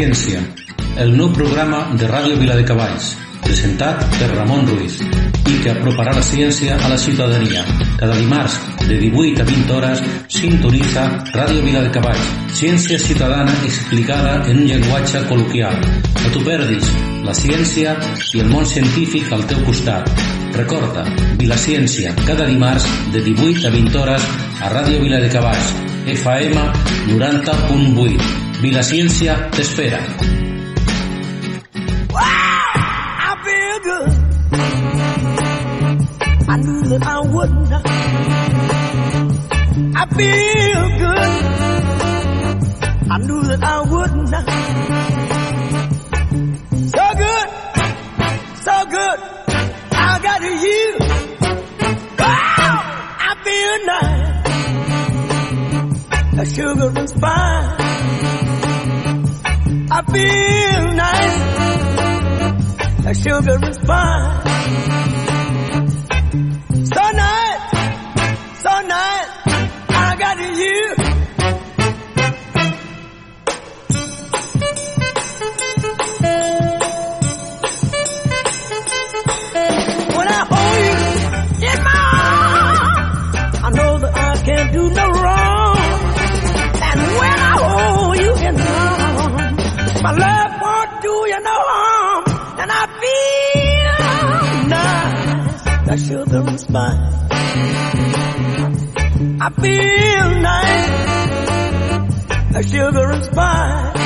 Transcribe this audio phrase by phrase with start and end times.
[0.00, 0.38] Ciència,
[0.96, 3.10] el nou programa de Ràdio Viladecavalls,
[3.44, 7.66] presentat per Ramon Ruiz i que aproparà la ciència a la ciutadania.
[8.00, 10.02] Cada dimarts, de 18 a 20 hores,
[10.38, 11.04] sintonitza
[11.34, 12.32] Ràdio Viladecavalls,
[12.62, 15.76] ciència ciutadana explicada en un llenguatge col·loquial.
[16.16, 16.88] No t'ho perdis,
[17.28, 17.92] la ciència
[18.32, 20.08] i el món científic al teu costat.
[20.56, 21.04] Recorda,
[21.44, 24.30] Vilaciència, cada dimarts de 18 a 20 hores
[24.64, 25.74] a Ràdio Viladecavalls,
[26.16, 26.70] FM
[27.18, 28.48] 90.8.
[32.12, 34.10] I feel good.
[39.96, 40.04] I
[95.90, 96.98] like children's spine.
[99.40, 100.90] I feel nice
[102.54, 103.99] like sugar and spine.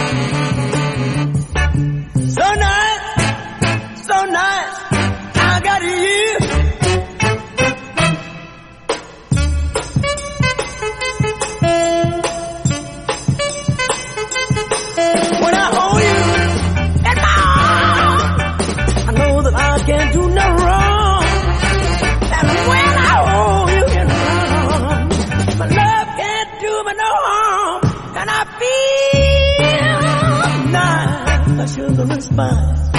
[32.35, 32.91] Spice.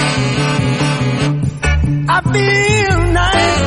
[2.07, 3.61] I feel nice,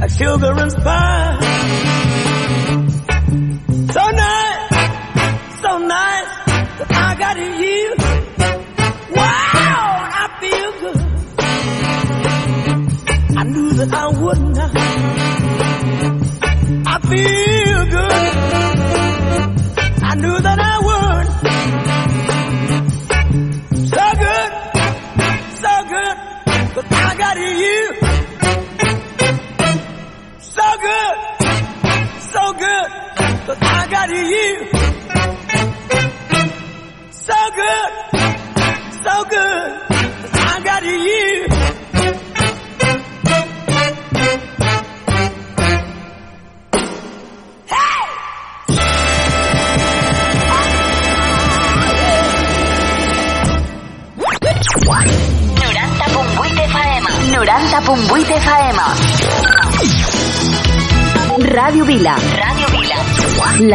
[0.00, 1.37] the sugar and spice.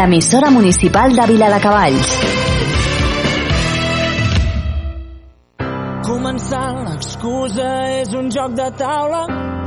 [0.03, 2.07] L'emissora municipal de Vila de Cavalls.
[6.03, 7.69] Començant l'excusa
[8.01, 9.21] és un joc de taula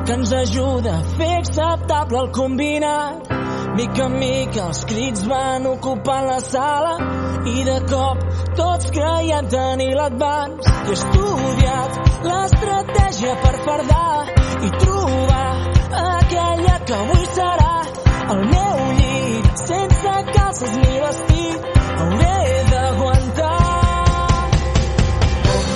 [0.05, 3.33] que ens ajuda a fer acceptable el combinat.
[3.81, 6.93] Mica en mica els crits van ocupant la sala
[7.55, 8.29] i de cop
[8.61, 10.77] tots creien tenir l'advance.
[10.85, 14.15] He estudiat l'estratègia per fardar
[14.69, 15.51] i trobar
[16.05, 17.77] aquella que avui serà
[18.35, 19.16] el meu llit
[19.57, 21.61] sense calces ni vestit
[21.99, 23.57] hauré d'aguantar.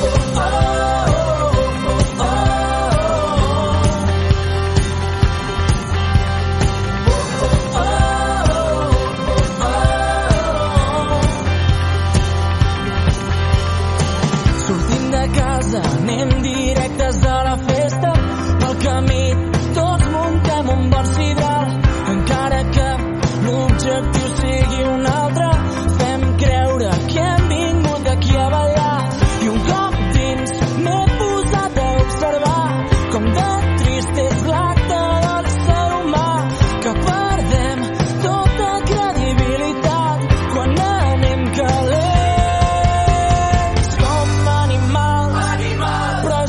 [0.00, 0.79] Sortim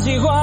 [0.04, 0.41] 喜欢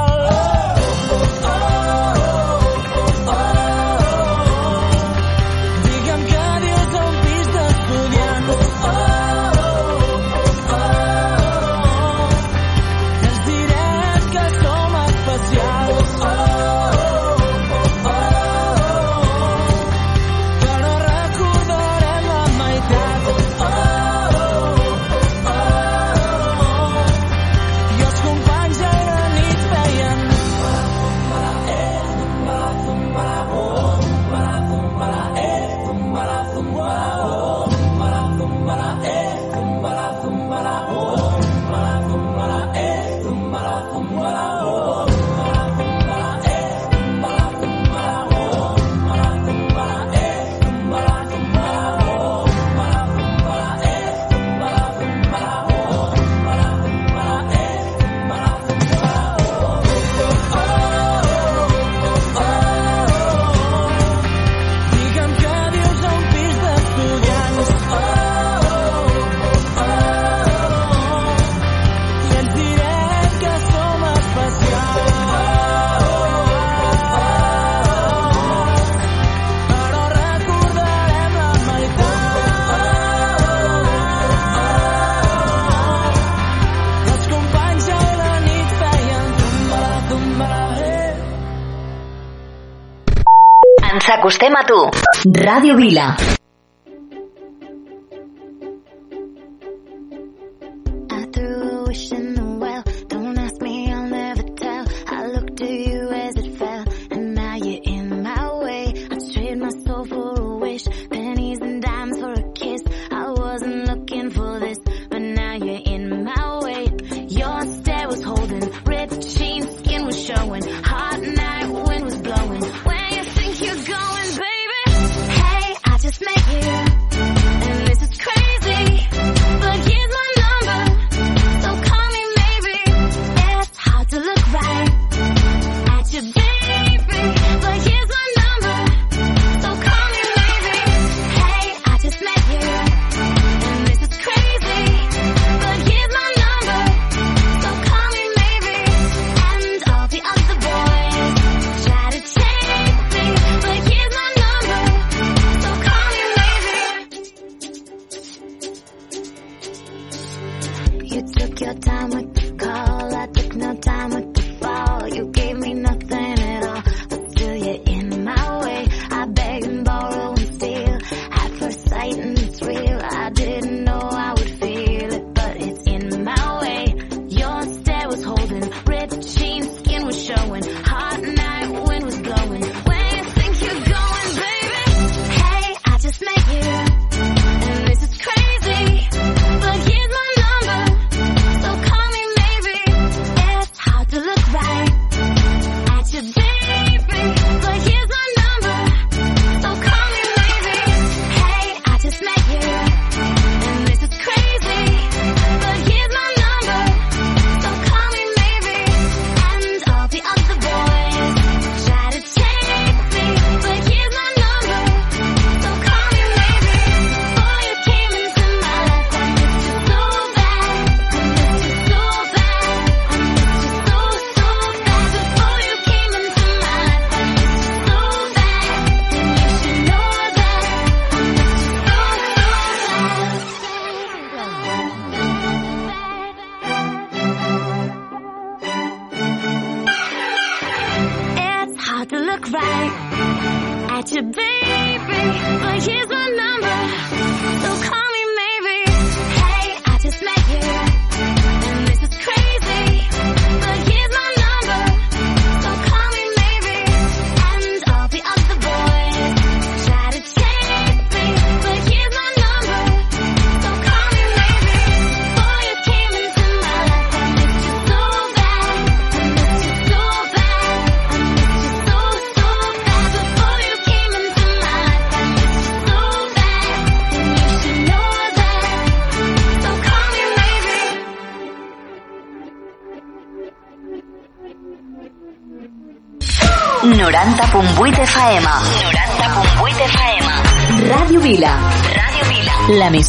[94.28, 94.90] acostem a tu.
[95.32, 96.37] Ràdio Vila.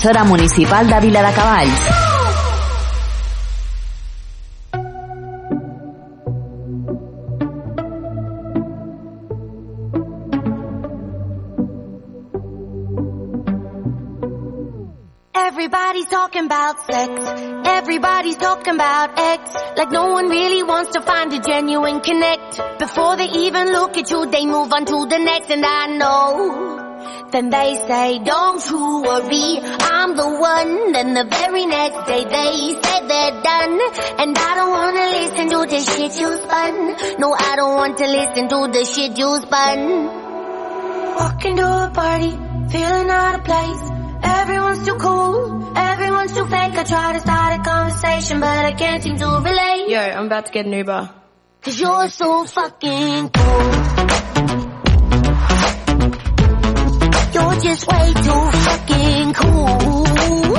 [0.02, 1.90] L'emissora municipal de Vila de Cavalls.
[15.36, 17.10] Everybody's talking about sex.
[17.66, 19.54] Everybody's talking about X.
[19.76, 22.62] Like no one really wants to find a genuine connect.
[22.80, 25.52] Before they even look at you, they move on to the next.
[25.52, 26.69] And I know.
[27.32, 30.92] Then they say, don't you worry, I'm the one.
[30.94, 33.80] Then the very next day they say they're done.
[34.20, 37.20] And I don't wanna listen to the shit you spun.
[37.20, 40.06] No, I don't want to listen to the shit you spun.
[41.20, 42.32] Walking to a party,
[42.72, 43.92] feeling out of place.
[44.24, 46.74] Everyone's too cool, everyone's too fake.
[46.74, 49.90] I try to start a conversation, but I can't seem to relate.
[49.90, 51.12] Yo, I'm about to get an Uber.
[51.62, 53.79] Cause you're so fucking cool.
[57.62, 60.56] Just way too fucking cool.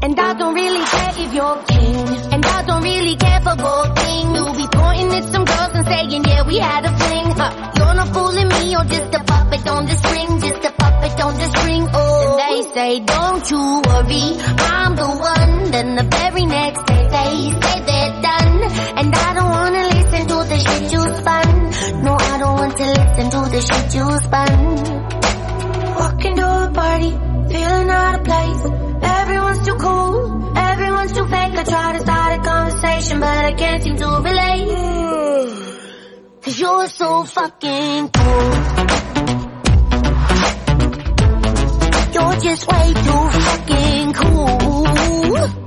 [0.00, 2.32] And I don't really care if you're king.
[2.32, 4.34] And I don't really care for gold thing.
[4.34, 7.30] You'll be pointing at some girls and saying, yeah, we had a fling.
[7.38, 7.72] Huh.
[7.76, 10.40] You're not fooling me, you're just a puppet on the string.
[10.40, 11.88] Just a puppet on the string.
[11.92, 14.26] Oh, and they say, don't you worry,
[14.74, 15.70] I'm the one.
[15.70, 18.62] Then the very next day they say they're done.
[18.98, 21.47] And I don't wanna listen to the shit you spun.
[22.02, 24.50] No, I don't want to listen to the shit you spun.
[25.98, 27.10] Walking to a party,
[27.52, 28.62] feeling out of place.
[29.02, 31.54] Everyone's too cool, everyone's too fake.
[31.58, 34.68] I try to start a conversation, but I can't seem to relate.
[36.42, 38.52] Cause you're so fucking cool.
[42.14, 45.57] You're just way too fucking cool.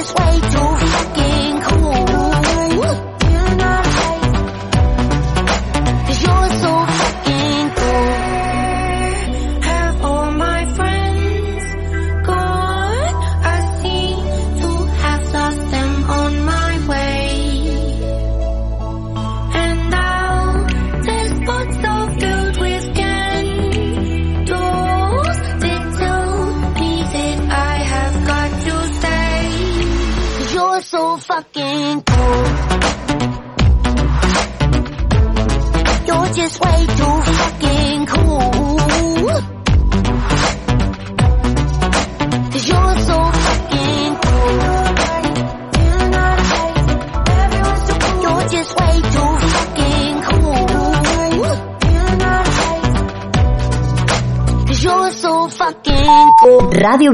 [0.00, 0.69] this way too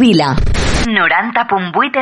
[0.07, 0.37] Vila.
[0.87, 1.96] 90.8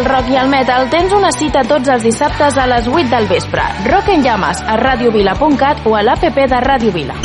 [0.00, 3.26] el rock i el metal, tens una cita tots els dissabtes a les 8 del
[3.28, 3.64] vespre.
[3.84, 7.16] Rock en llames a radiovila.cat o a l'APP de Ràdio Vila.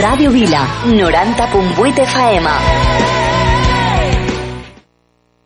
[0.00, 2.54] Ràdio Vila, 90.8 FM.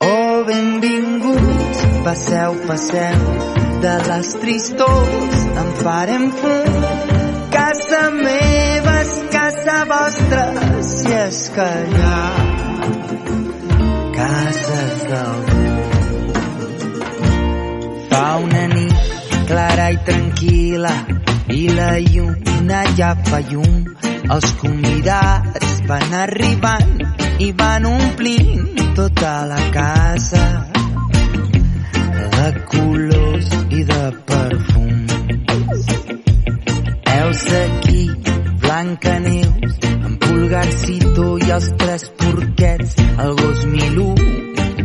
[0.06, 3.26] Oh, benvinguts, passeu, passeu,
[3.82, 6.88] de les tristors en farem fum.
[7.56, 10.48] Casa meva és casa vostra,
[10.94, 12.24] si és que hi ha
[14.16, 15.55] cases del
[19.86, 20.92] clara i tranquil·la
[21.54, 23.84] i la lluna ja fa llum.
[24.34, 27.04] Els convidats van arribant
[27.38, 30.42] i van omplint tota la casa
[32.34, 35.86] de colors i de perfums.
[37.16, 38.10] Elsa aquí,
[38.62, 44.10] Blanca Neus, en Pulgarcito i els tres porquets, el gos Milú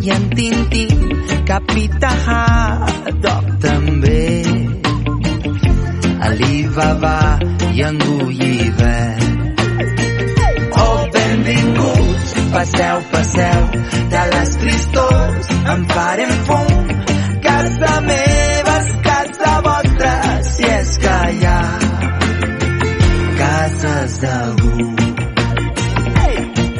[0.01, 1.09] i en Tintín,
[1.49, 4.40] Capità Haddock també.
[6.71, 7.37] Alibaba
[7.73, 9.17] i en Gulliver.
[10.71, 13.61] Oh, benvinguts, passeu, passeu,
[14.13, 16.87] de les tristors en farem fum.
[17.43, 20.13] Casa meva és casa vostra,
[20.47, 21.59] si és que hi ha
[23.41, 24.89] cases d'algú.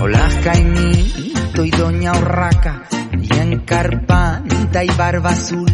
[0.02, 2.78] Hola, Jaimito i Doña Urraca,
[3.20, 5.68] i en Carpanta i Barba Azul,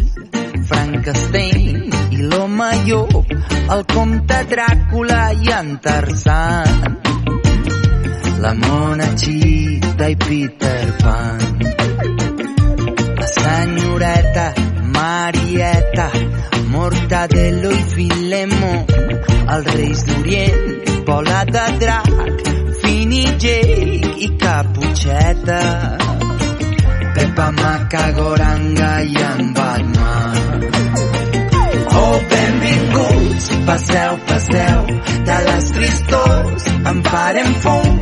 [0.66, 1.87] Frankenstein
[2.30, 3.32] l'home llop,
[3.74, 6.96] el comte Dràcula i en Tarzan,
[8.42, 11.38] la mona Chita i Peter Pan,
[13.20, 14.46] la senyoreta
[14.96, 16.08] Marieta,
[16.74, 18.74] Mortadelo i Filemó,
[19.56, 25.62] els reis d'Orient, Bola de Drac, Fini Jake i Caputxeta,
[27.14, 30.97] Pepa Macagoranga i en Batman.
[32.32, 34.86] Benvinguts, passeu, passeu,
[35.28, 37.98] de les tristors en farem fum.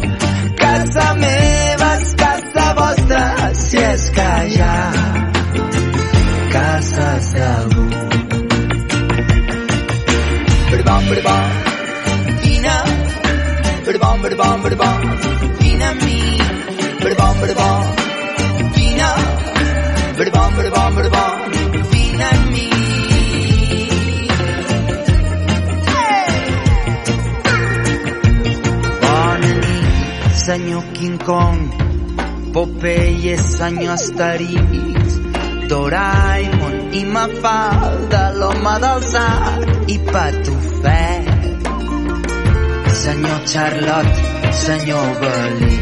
[0.57, 3.24] Casa meva és casa vostra,
[3.62, 4.76] si és que hi ha
[6.57, 7.87] cases d'algú.
[10.70, 11.50] Berbam, berbam,
[12.42, 12.79] vine,
[13.87, 15.07] berbam, berbam, berbam,
[15.61, 16.20] vine amb mi.
[17.05, 17.86] Berbam, berbam,
[30.56, 31.68] senyor King Kong,
[32.52, 35.20] Popeye, senyor Asterix,
[35.68, 39.60] Doraemon i Mafalda, l'home del sac
[39.94, 41.28] i Patufet.
[43.02, 44.16] Senyor Charlotte,
[44.64, 45.76] senyor Belí.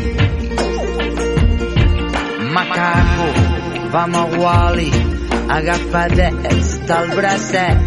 [2.55, 3.29] Macaco,
[3.95, 4.91] vam a Wally,
[5.57, 7.79] agafadets del bracet.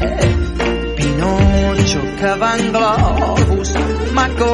[0.95, 3.75] Pinocho, que va en globus,
[4.15, 4.53] Maco,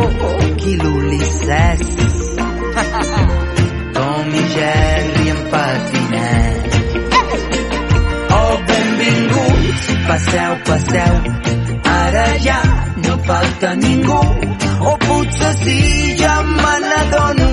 [0.58, 2.23] qui l'Ulisses.
[3.96, 6.62] Tom i Jerry en patinet.
[8.38, 11.16] Oh, benvinguts, passeu, passeu,
[11.98, 12.62] ara ja
[13.06, 14.22] no falta ningú,
[14.92, 15.80] o potser sí,
[16.18, 17.50] ja me n'adono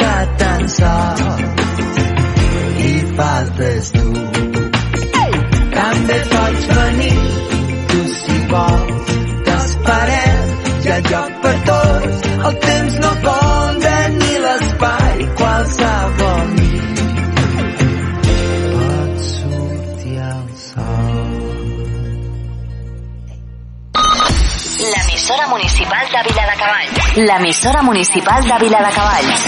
[0.00, 1.56] que tan sols
[2.80, 4.05] hi faltes tu.
[25.26, 27.16] L'emissora municipal de Viladecavalls.
[27.16, 29.40] L'emissora municipal de Viladecavalls.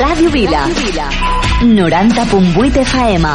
[0.00, 0.62] Ràdio Vila.
[1.60, 3.34] 90.8 FM.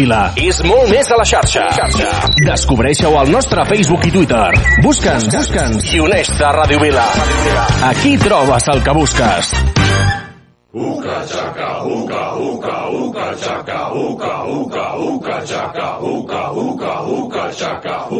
[0.00, 0.20] Vila.
[0.40, 1.66] És molt més a la xarxa.
[1.76, 2.08] xarxa.
[2.46, 4.48] Descobreixeu al nostre Facebook i Twitter.
[4.86, 5.92] Busca'ns, busca'ns.
[5.92, 7.04] I uneix-te a Ràdio Vila.
[7.90, 9.52] Aquí trobes el que busques.
[10.72, 18.19] Uka chaka, uka, uka, uka chaka, uka, uka, uka chaka, uka, uka, uka chaka, uca.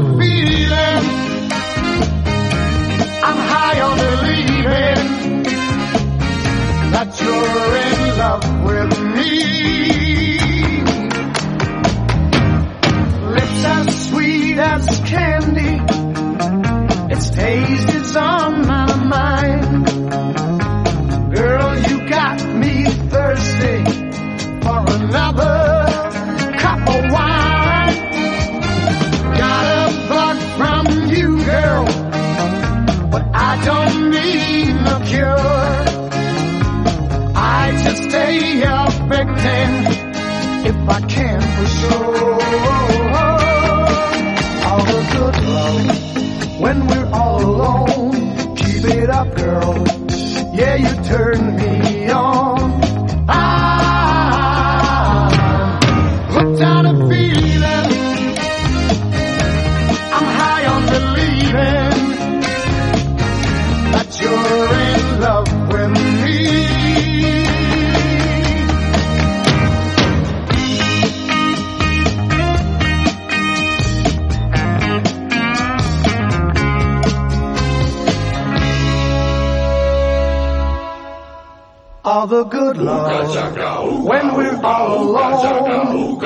[82.21, 86.19] all the good love when we're all alone.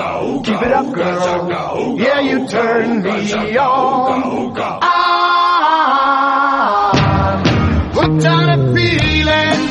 [0.43, 1.97] Keep it up, girl.
[1.97, 4.57] Yeah, you turn me on.
[4.57, 5.39] I'm
[7.93, 9.61] hooked on a feeling.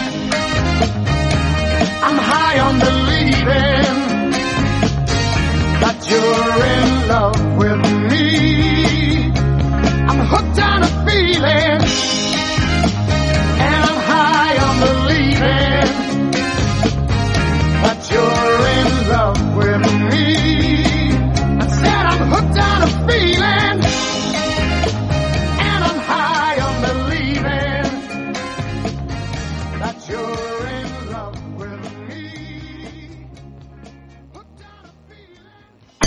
[2.06, 4.30] I'm high on believing
[5.82, 8.26] that you're in love with me.
[10.08, 11.83] I'm hooked on a feeling.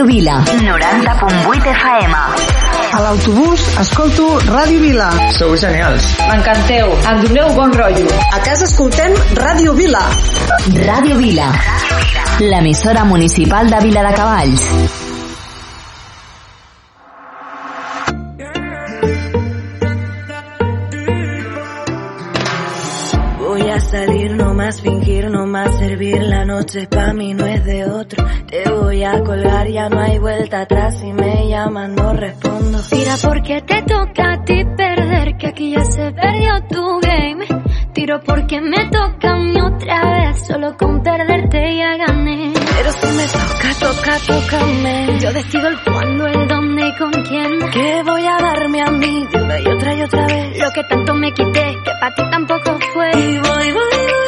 [0.00, 0.34] Ràdio Vila.
[0.64, 2.14] 90.8 FM.
[2.96, 5.10] A l'autobús escolto Ràdio Vila.
[5.36, 6.06] Sou genials.
[6.24, 6.94] M'encanteu.
[7.10, 8.08] Em doneu bon rotllo.
[8.32, 10.00] A casa escoltem Ràdio Vila.
[10.88, 11.50] Ràdio Vila.
[12.40, 14.64] L'emissora municipal de Vila de Cavalls.
[23.38, 26.22] Voy a salir, no más fingir, no más servir.
[26.50, 28.26] Noche pa' mí no es de otro.
[28.48, 30.98] Te voy a colgar, ya no hay vuelta atrás.
[30.98, 32.80] Si me llaman, no respondo.
[32.90, 37.46] Tira porque te toca a ti perder, que aquí ya se perdió tu game.
[37.92, 42.52] Tiro porque me toca a mí otra vez, solo con perderte ya gané.
[42.52, 45.18] Pero si me toca, toca, tócame.
[45.20, 47.70] Yo decido el cuándo, el dónde y con quién.
[47.70, 50.58] Que voy a darme a mí de una y otra y otra vez.
[50.58, 53.10] Lo que tanto me quité, que para ti tampoco fue.
[53.14, 54.19] Y voy, voy, voy,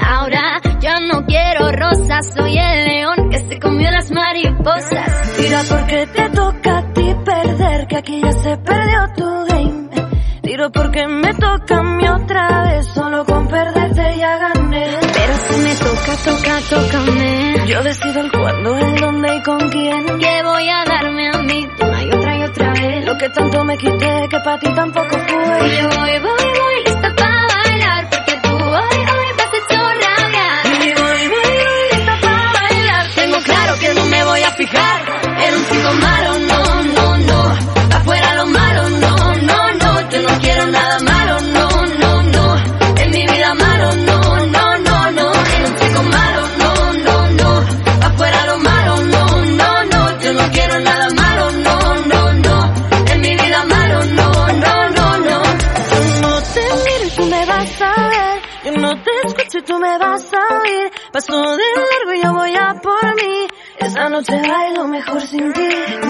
[0.00, 5.36] Ahora yo no quiero rosas, soy el león que se comió las mariposas.
[5.36, 9.88] Tira porque te toca a ti perder, que aquí ya se perdió tu game.
[10.42, 14.86] Tiro porque me toca a mí otra vez, solo con perderte ya gané.
[15.00, 17.66] Pero si me toca, toca, tócame.
[17.66, 20.04] Yo decido el cuándo, el dónde y con quién.
[20.18, 23.04] Que voy a darme a mí una y otra y otra vez.
[23.06, 25.66] Lo que tanto me quité, que para ti tampoco fue.
[25.66, 26.93] Y yo voy, voy, voy,
[64.48, 65.68] bailo mejor sin ti.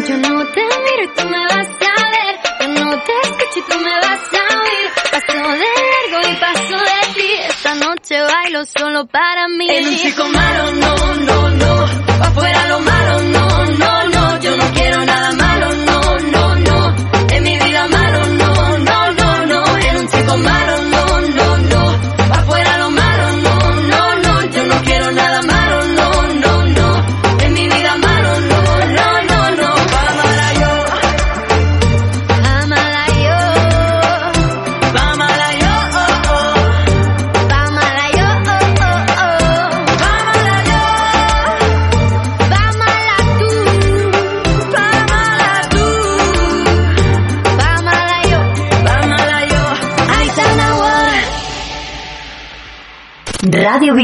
[0.09, 2.35] Yo no te miro y tú me vas a ver.
[2.61, 4.87] Yo no te escucho y tú me vas a oír.
[5.13, 7.31] Paso de largo y paso de ti.
[7.49, 9.69] Esta noche bailo solo para mí.
[9.71, 11.54] En un chico malo, no, no.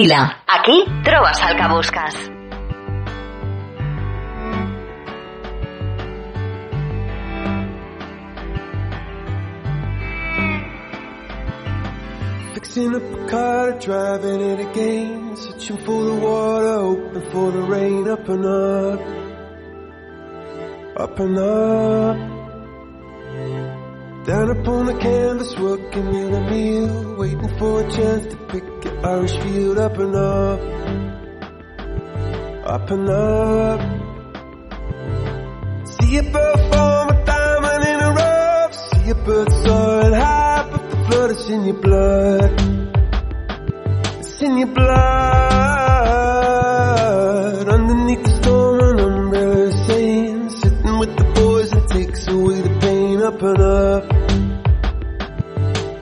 [0.01, 0.35] Vila.
[0.47, 2.15] Aquí trobes el que busques.
[12.55, 15.37] Fixing up a car, driving it again.
[15.37, 18.09] Searching for the water, hoping for the rain.
[18.09, 19.01] Up and up,
[20.97, 22.17] up and up.
[24.27, 27.17] Down upon the canvas, working in a meal.
[27.19, 29.79] Waiting for a chance to pick Irish field.
[29.79, 30.61] Up and up,
[32.67, 33.81] up and up.
[35.87, 38.75] See a bird form a diamond in a rough.
[38.75, 42.61] See a bird soaring high, but the flood is in your blood.
[44.19, 45.21] It's in your blood.
[47.69, 53.23] Underneath the storm, an umbrella saying, sitting with the boys and takes away the pain.
[53.23, 54.05] Up and up,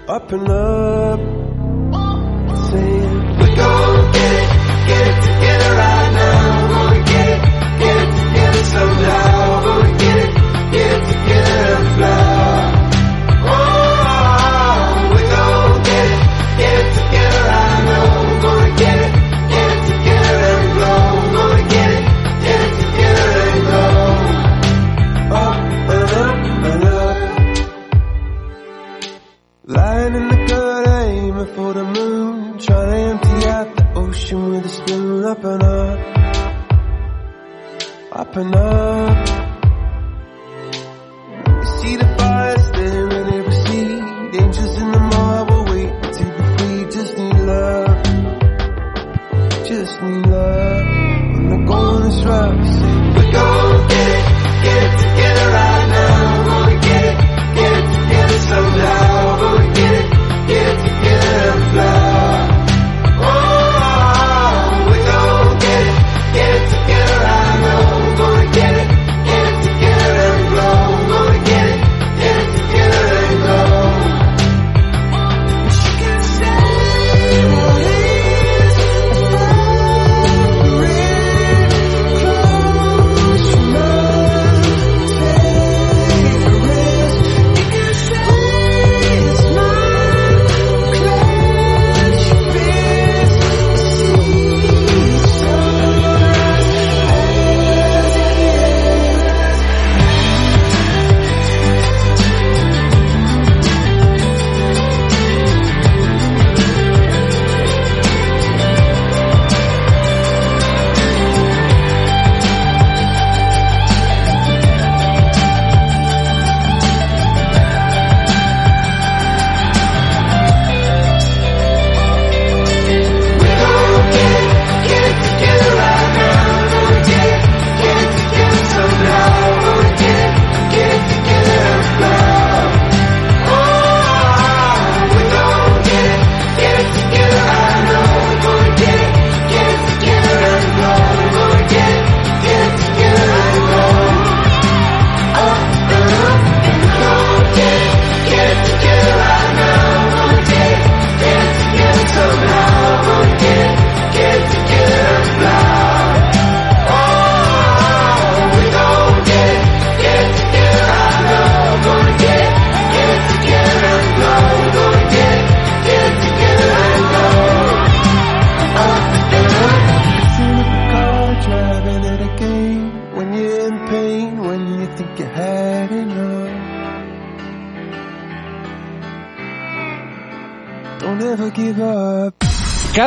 [0.09, 1.48] up and up
[4.13, 4.48] get it.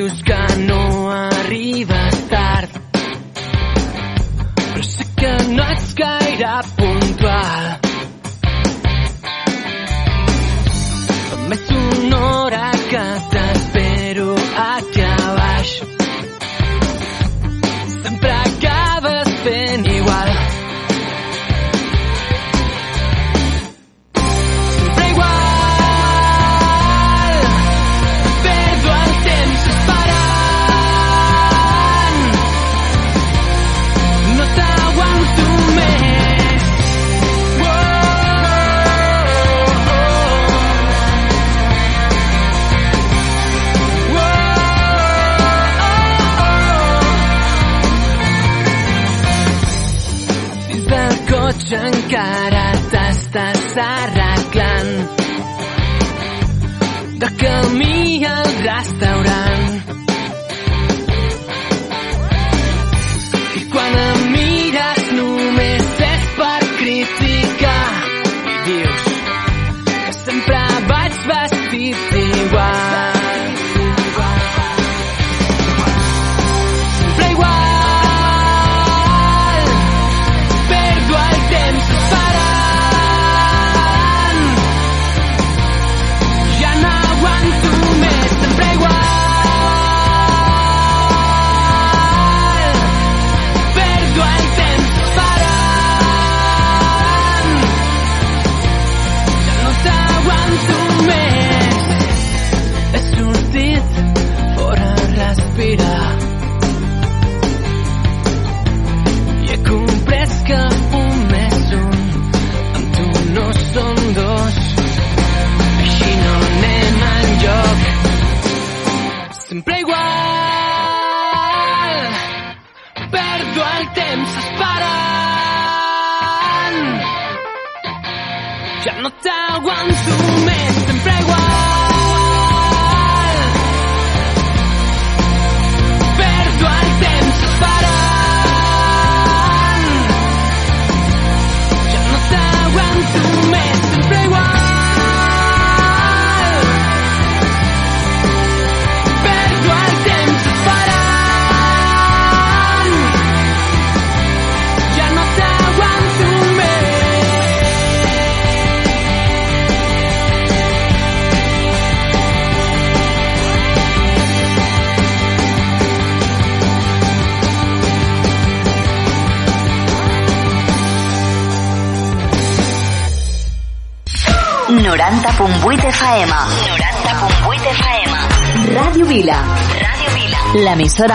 [0.00, 0.69] you scan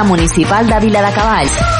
[0.03, 1.74] municipal d'avila de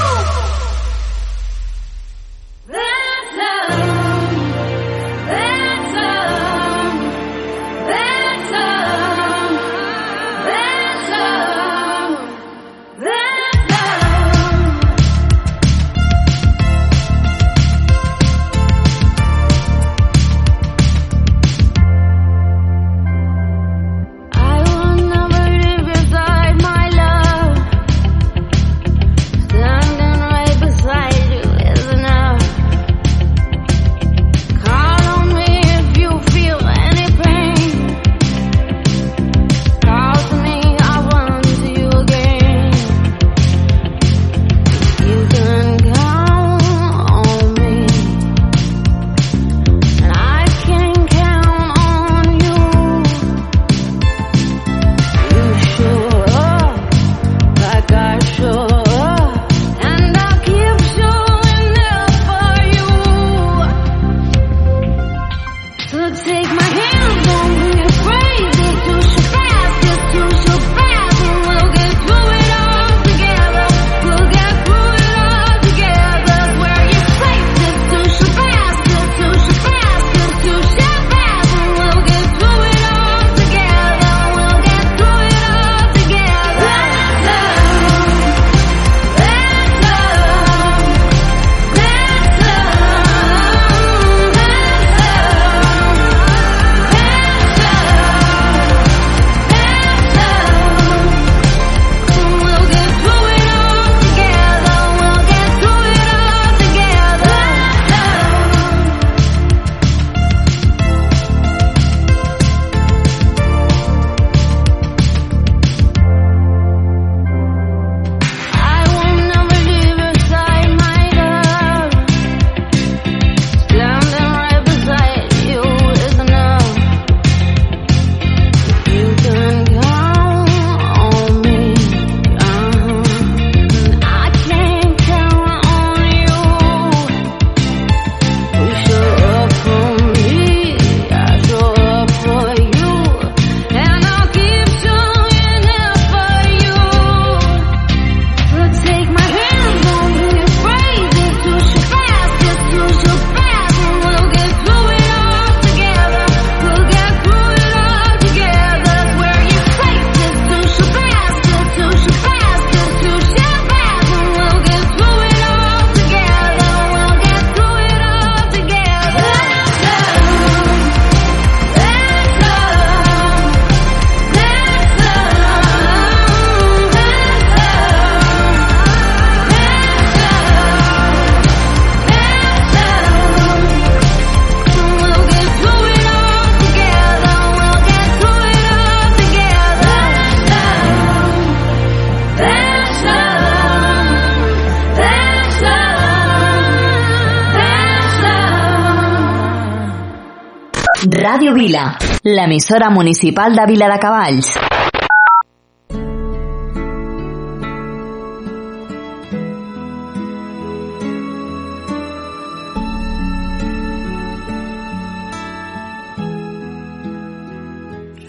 [202.45, 204.59] l'emissora municipal de Vila de Cavalls.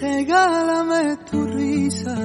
[0.01, 2.17] Regálame tu risa,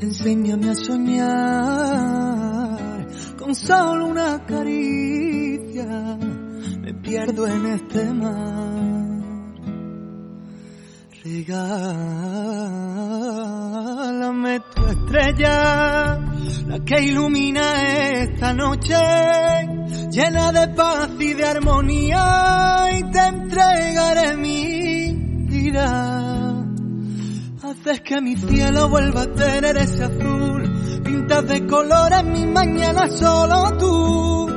[0.00, 1.86] enséñame a soñar
[3.36, 6.16] con solo una caricia.
[6.82, 9.05] Me pierdo en este mar.
[11.26, 11.74] Regálame
[14.72, 16.20] tu estrella,
[16.68, 18.94] la que ilumina esta noche,
[20.12, 25.14] llena de paz y de armonía, y te entregaré mi
[25.48, 26.64] vida.
[27.60, 33.76] Haces que mi cielo vuelva a tener ese azul, pintas de colores mi mañana solo
[33.76, 34.48] tú.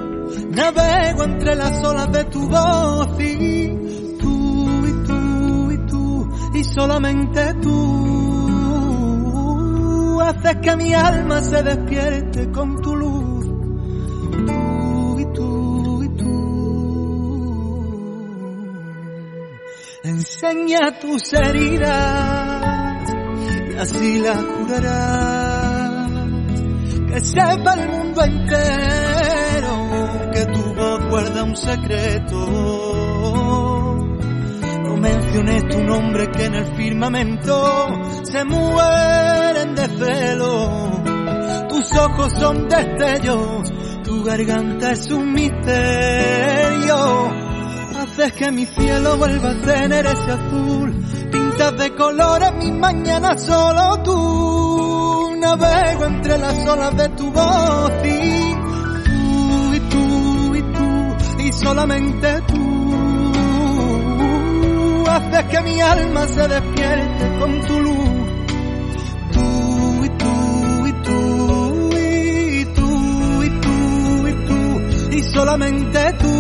[0.52, 3.69] Navego entre las olas de tu voz y
[6.60, 8.20] y solamente tú
[10.22, 13.46] haces que mi alma se despierte con tu luz.
[14.46, 16.30] Tú y tú y tú.
[20.04, 23.14] Enseña tus heridas
[23.72, 26.12] y así las curarás.
[27.08, 29.90] Que sepa el mundo entero
[30.34, 33.29] que tu voz guarda un secreto.
[35.00, 37.88] No menciones tu nombre que en el firmamento
[38.24, 41.04] se mueren de celo.
[41.70, 43.72] Tus ojos son destellos,
[44.04, 46.98] tu garganta es un misterio.
[47.98, 50.94] Haces que mi cielo vuelva a tener ese azul.
[51.32, 55.34] Pintas de colores mis mañanas solo tú.
[55.40, 58.54] Navego entre las olas de tu voz y
[59.06, 62.69] tú y tú y tú y solamente tú.
[65.32, 68.10] Haces que mi alma se despierte con tu luz.
[69.32, 76.36] Tú y tú y tú y tú y tú y tú y solamente tú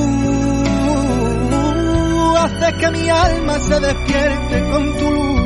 [2.35, 5.38] haces que mi alma se despierte con tu luz.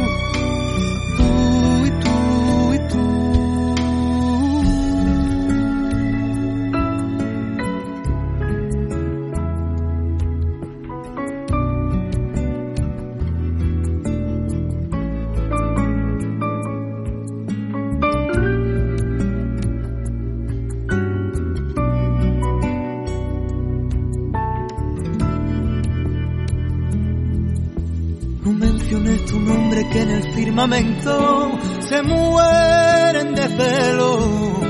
[30.70, 34.62] Se mueren de celo.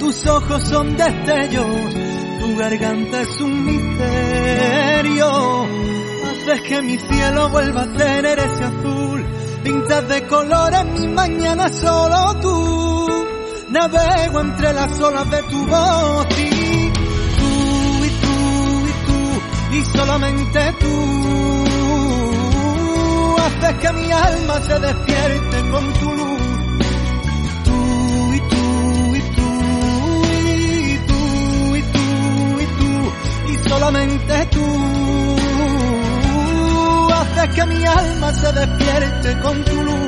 [0.00, 1.94] Tus ojos son destellos,
[2.40, 5.28] tu garganta es un misterio.
[6.24, 9.24] Haces que mi cielo vuelva a tener ese azul.
[9.62, 13.26] Pintas de colores mi mañana solo tú.
[13.68, 16.90] Navego entre las olas de tu voz y
[17.38, 21.77] tú y tú y tú y solamente tú
[23.58, 26.40] haces que mi alma se despierte con tu luz.
[27.64, 29.48] Tú y tú y tú
[30.34, 34.66] y tú y tú y tú y solamente tú
[37.12, 40.07] haces que mi alma se despierte con tu luz.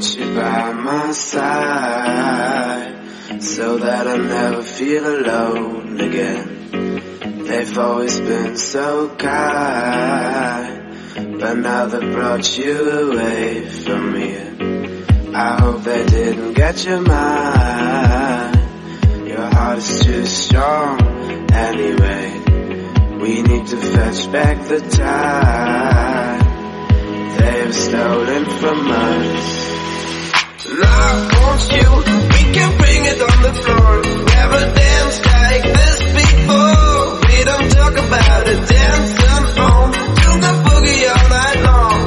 [0.00, 2.94] Want you by my side
[3.42, 7.44] so that I never feel alone again.
[7.44, 9.78] They've always been so kind,
[11.38, 14.38] but now they brought you away from me.
[15.34, 18.56] I hope they didn't get your mind.
[19.28, 20.98] Your heart is too strong
[21.52, 22.40] anyway.
[23.20, 26.39] We need to fetch back the time
[27.40, 29.48] they have stolen from us.
[30.70, 31.10] And I
[31.40, 31.88] want you,
[32.34, 33.92] we can bring it on the floor.
[34.36, 37.00] Never danced like this before.
[37.28, 39.88] We don't talk about it, dancing on
[40.20, 42.00] to the boogie all night long.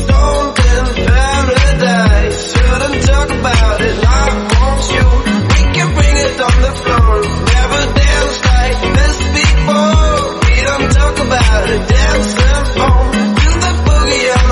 [0.00, 3.96] Stoned in paradise, shouldn't talk about it.
[4.06, 5.06] I want you,
[5.52, 7.14] we can bring it on the floor.
[7.56, 10.18] Never danced like this before.
[10.46, 13.06] We don't talk about it, dancing on
[13.42, 14.45] to the boogie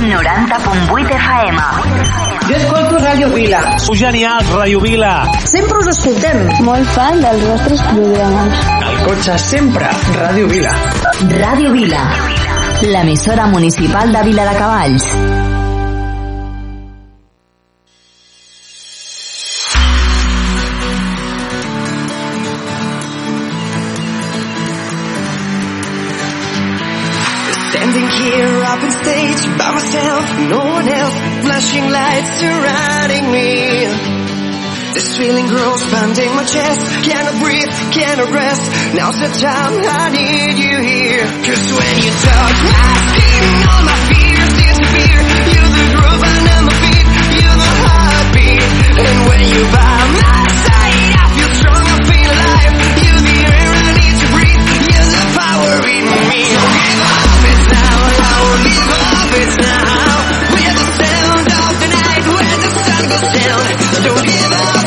[0.00, 1.58] 90.8 FM.
[2.48, 3.60] Jo escolto Radio Vila.
[3.78, 5.26] Sou genials, Radio Vila.
[5.44, 6.40] Sempre us escoltem.
[6.64, 8.64] Molt fan dels vostres programes.
[8.80, 10.74] El cotxe sempre, Radio Vila.
[11.36, 12.08] Radio Vila,
[12.82, 15.49] l'emissora municipal de Vila de Cavalls.
[29.02, 31.16] stage by myself, no one else.
[31.44, 34.20] Flashing lights surrounding me.
[34.94, 36.80] This feeling grows, pounding my chest.
[37.06, 38.64] Can't breathe, can't rest.
[38.94, 41.24] Now's the time I need you here.
[41.46, 43.38] Cause when you talk, I see
[43.70, 45.18] all my fears disappear.
[45.52, 47.06] You're the groove under my feet,
[47.38, 48.62] you're the heartbeat.
[49.00, 50.39] And when you by my
[63.42, 64.04] build.
[64.04, 64.79] Don't give up.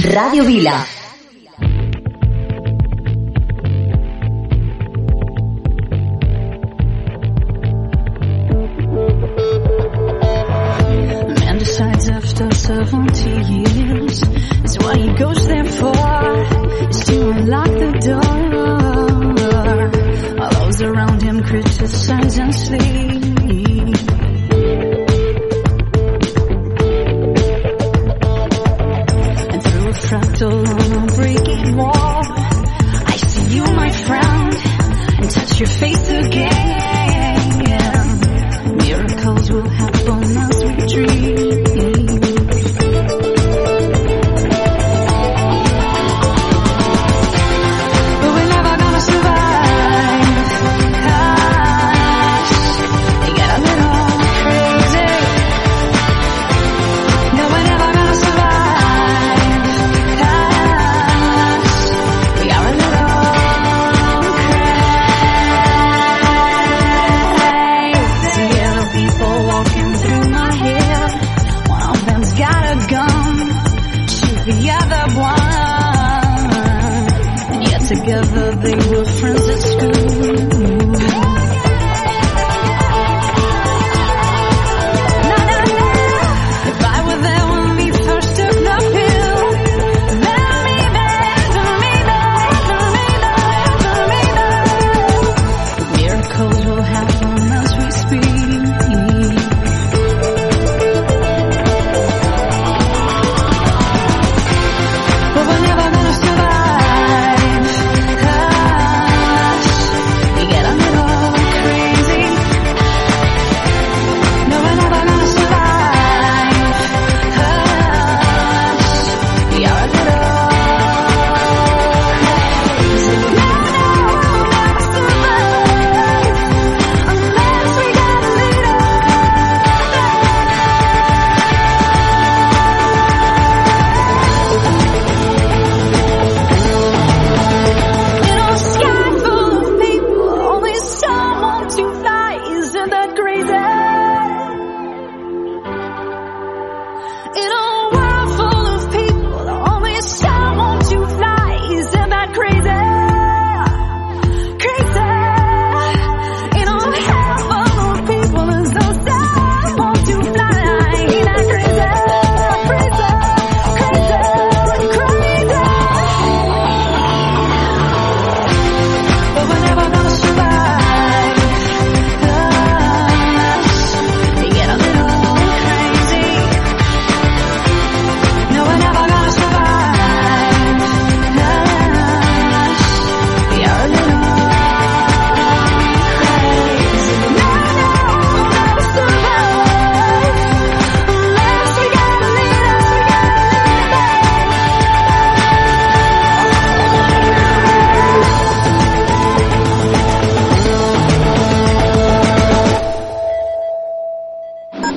[0.00, 0.97] Radio Vila.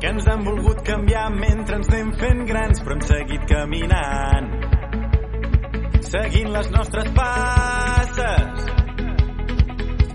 [0.00, 4.50] que ens han volgut canviar mentre ens anem fent grans, però hem seguit caminant.
[6.06, 8.66] Seguint les nostres passes.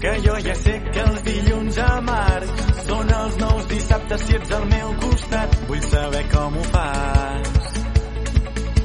[0.02, 4.66] Que jo ja sé que els dilluns amargs són els nous dissabtes si ets al
[4.72, 5.60] meu costat.
[5.70, 7.62] Vull saber com ho fas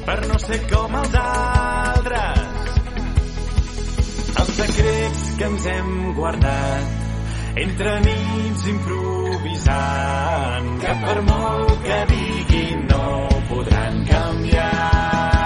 [0.07, 2.45] per no ser com els altres.
[4.37, 5.91] Els secrets que ens hem
[6.21, 7.06] guardat
[7.61, 13.07] entre nits improvisant que per molt que diguin no
[13.49, 15.36] podran canviar.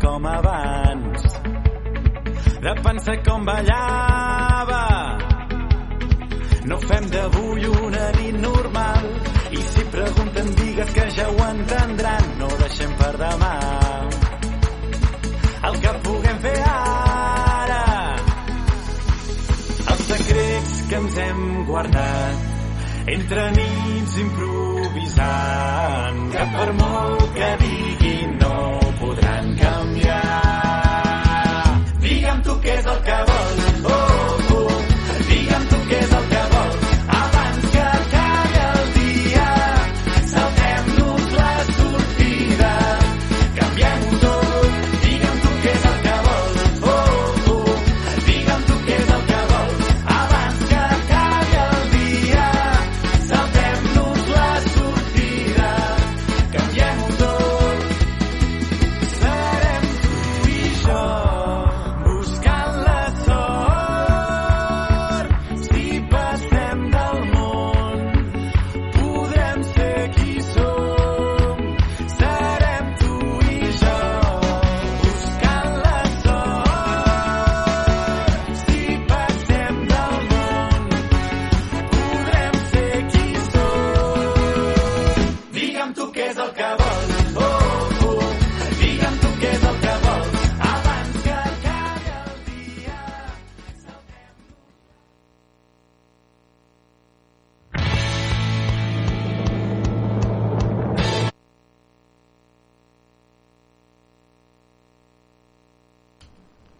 [0.00, 1.22] Com abans,
[2.64, 4.82] de pensar com ballava.
[6.66, 9.06] No fem d'avui una nit normal,
[9.52, 12.24] i si pregunten digues que ja ho entendran.
[12.40, 13.54] No deixem per demà,
[15.70, 17.84] el que puguem fer ara.
[19.94, 21.40] Els secrets que ens hem
[21.70, 22.36] guardat
[23.16, 27.83] entre nits improvisant que per molt que diguin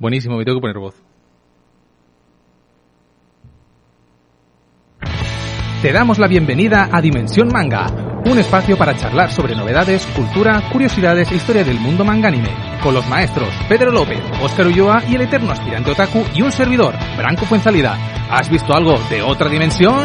[0.05, 1.03] Buenísimo, me tengo que poner voz.
[5.81, 11.33] Te damos la bienvenida a Dimensión Manga, un espacio para charlar sobre novedades, cultura, curiosidades
[11.33, 12.51] e historia del mundo manga anime,
[12.83, 16.95] con los maestros Pedro López, Óscar Ulloa y el eterno aspirante otaku y un servidor,
[17.17, 17.97] Branco Fuensalida.
[18.29, 20.05] ¿Has visto algo de otra dimensión?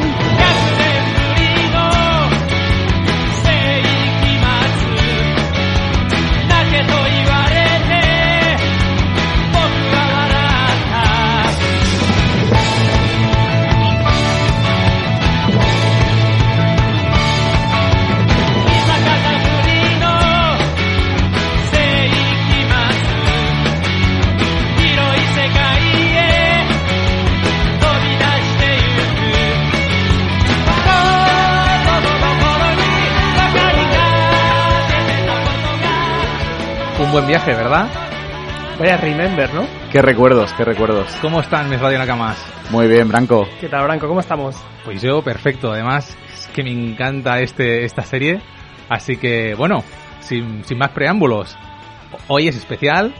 [37.09, 37.89] Un buen viaje, ¿verdad?
[38.77, 39.65] Vaya remember, ¿no?
[39.91, 41.07] Qué recuerdos, qué recuerdos.
[41.23, 42.37] ¿Cómo están mis Radio Nakamas?
[42.69, 43.47] Muy bien, Branco.
[43.59, 44.07] ¿Qué tal, Branco?
[44.07, 44.55] ¿Cómo estamos?
[44.85, 45.71] Pues yo, perfecto.
[45.71, 48.39] Además, es que me encanta este, esta serie.
[48.89, 49.83] Así que, bueno,
[50.19, 51.57] sin, sin más preámbulos,
[52.27, 53.11] hoy es especial.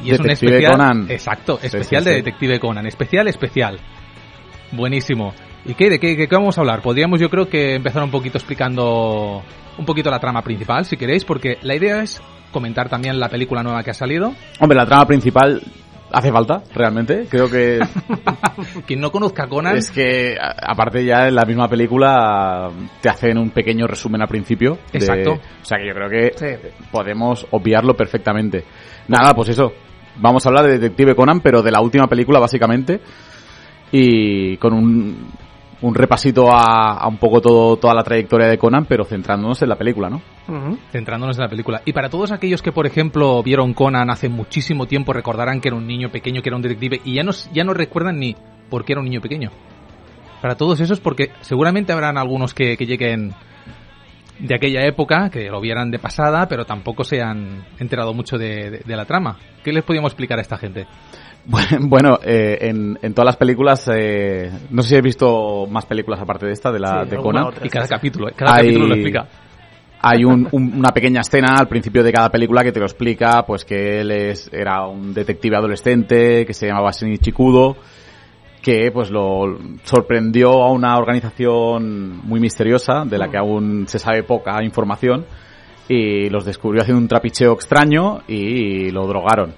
[0.00, 0.72] Y es un Detective especial.
[0.72, 1.10] Conan.
[1.10, 2.14] Exacto, Sí, especial sí, de.
[2.14, 2.86] Detective Conan.
[2.86, 3.80] Especial, especial.
[4.70, 5.34] Buenísimo.
[5.66, 6.82] ¿Y qué, de qué, qué vamos a hablar?
[6.82, 9.42] Podríamos yo creo que empezar un poquito explicando
[9.78, 12.20] un poquito la trama principal, si queréis, porque la idea es
[12.52, 14.34] comentar también la película nueva que ha salido.
[14.60, 15.60] Hombre, la trama principal
[16.12, 17.26] hace falta, realmente.
[17.28, 17.80] Creo que
[18.86, 22.70] Quien no conozca a Conan, es que, a- aparte ya en la misma película,
[23.00, 24.78] te hacen un pequeño resumen al principio.
[24.92, 25.32] de- Exacto.
[25.32, 28.64] o sea que yo creo que podemos obviarlo perfectamente.
[29.08, 29.72] Nada, pues eso.
[30.16, 33.00] Vamos a hablar de Detective Conan, pero de la última película, básicamente.
[33.90, 35.28] Y con un,
[35.86, 39.68] un repasito a, a un poco todo, toda la trayectoria de Conan, pero centrándonos en
[39.68, 40.22] la película, ¿no?
[40.92, 41.82] centrándonos en la película.
[41.84, 45.76] Y para todos aquellos que, por ejemplo, vieron Conan hace muchísimo tiempo, recordarán que era
[45.76, 48.34] un niño pequeño, que era un detective, y ya no, ya no recuerdan ni
[48.70, 49.50] por qué era un niño pequeño.
[50.40, 53.32] Para todos esos, porque seguramente habrán algunos que, que lleguen
[54.38, 58.70] de aquella época, que lo vieran de pasada, pero tampoco se han enterado mucho de,
[58.70, 59.36] de- de la trama.
[59.62, 60.86] ¿Qué les podíamos explicar a esta gente?
[61.80, 66.20] Bueno, eh, en, en todas las películas, eh, no sé si he visto más películas
[66.20, 67.44] aparte de esta, de, la, Sí, de Conan.
[67.44, 69.26] otra, Y cada capítulo, eh, cada capítulo lo explica.
[70.06, 73.42] Hay un- un- una pequeña escena al principio de cada película que te lo explica,
[73.46, 77.76] pues que él es, era un detective adolescente que se llamaba Shinichi Kudo,
[78.62, 84.22] que pues lo sorprendió a una organización muy misteriosa de la que aún se sabe
[84.22, 85.24] poca información
[85.88, 89.54] y los descubrió haciendo un trapicheo extraño y lo drogaron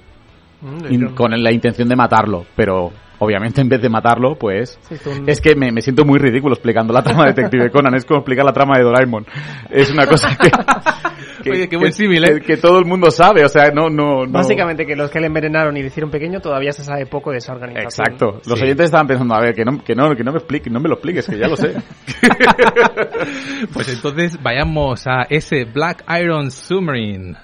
[0.67, 5.29] Mm, con la intención de matarlo, pero obviamente en vez de matarlo, pues Sí, un-
[5.29, 8.19] es que me, me siento muy ridículo explicando la trama de Detective Conan, es como
[8.21, 9.25] explicar la trama de Doraemon.
[9.71, 10.51] Es una cosa que
[11.45, 12.35] que, Oye, qué buen que- símil, ¿eh?
[12.41, 15.21] que- que todo el mundo sabe, o sea, no no no Básicamente que los que
[15.21, 18.09] le envenenaron y le hicieron pequeño todavía se sabe poco de esa organización.
[18.09, 18.41] Exacto.
[18.49, 18.65] Los Sí.
[18.65, 20.89] oyentes estaban pensando, a ver, que no, que no, que no me expliques, no me
[20.89, 21.75] lo expliques, que ya lo sé.
[23.73, 27.37] Pues entonces vayamos a ese Black Iron Submarine.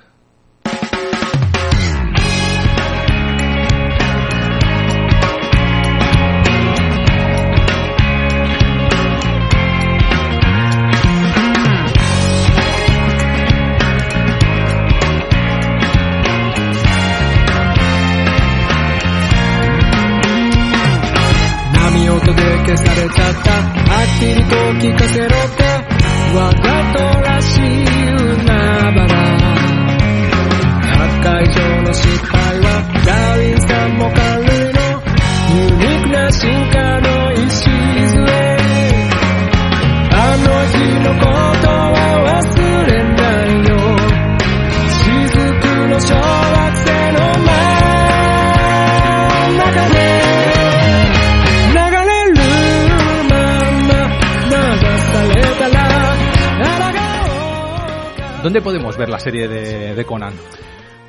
[58.94, 60.32] う ¿Dónde podemos ver la serie de, de Conan?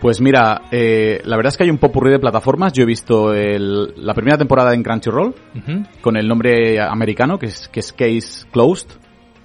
[0.01, 2.73] Pues mira, eh, la verdad es que hay un popurrí de plataformas.
[2.73, 5.33] Yo he visto el- la primera temporada en Crunchyroll
[6.01, 8.89] con el nombre americano que es que es Case Closed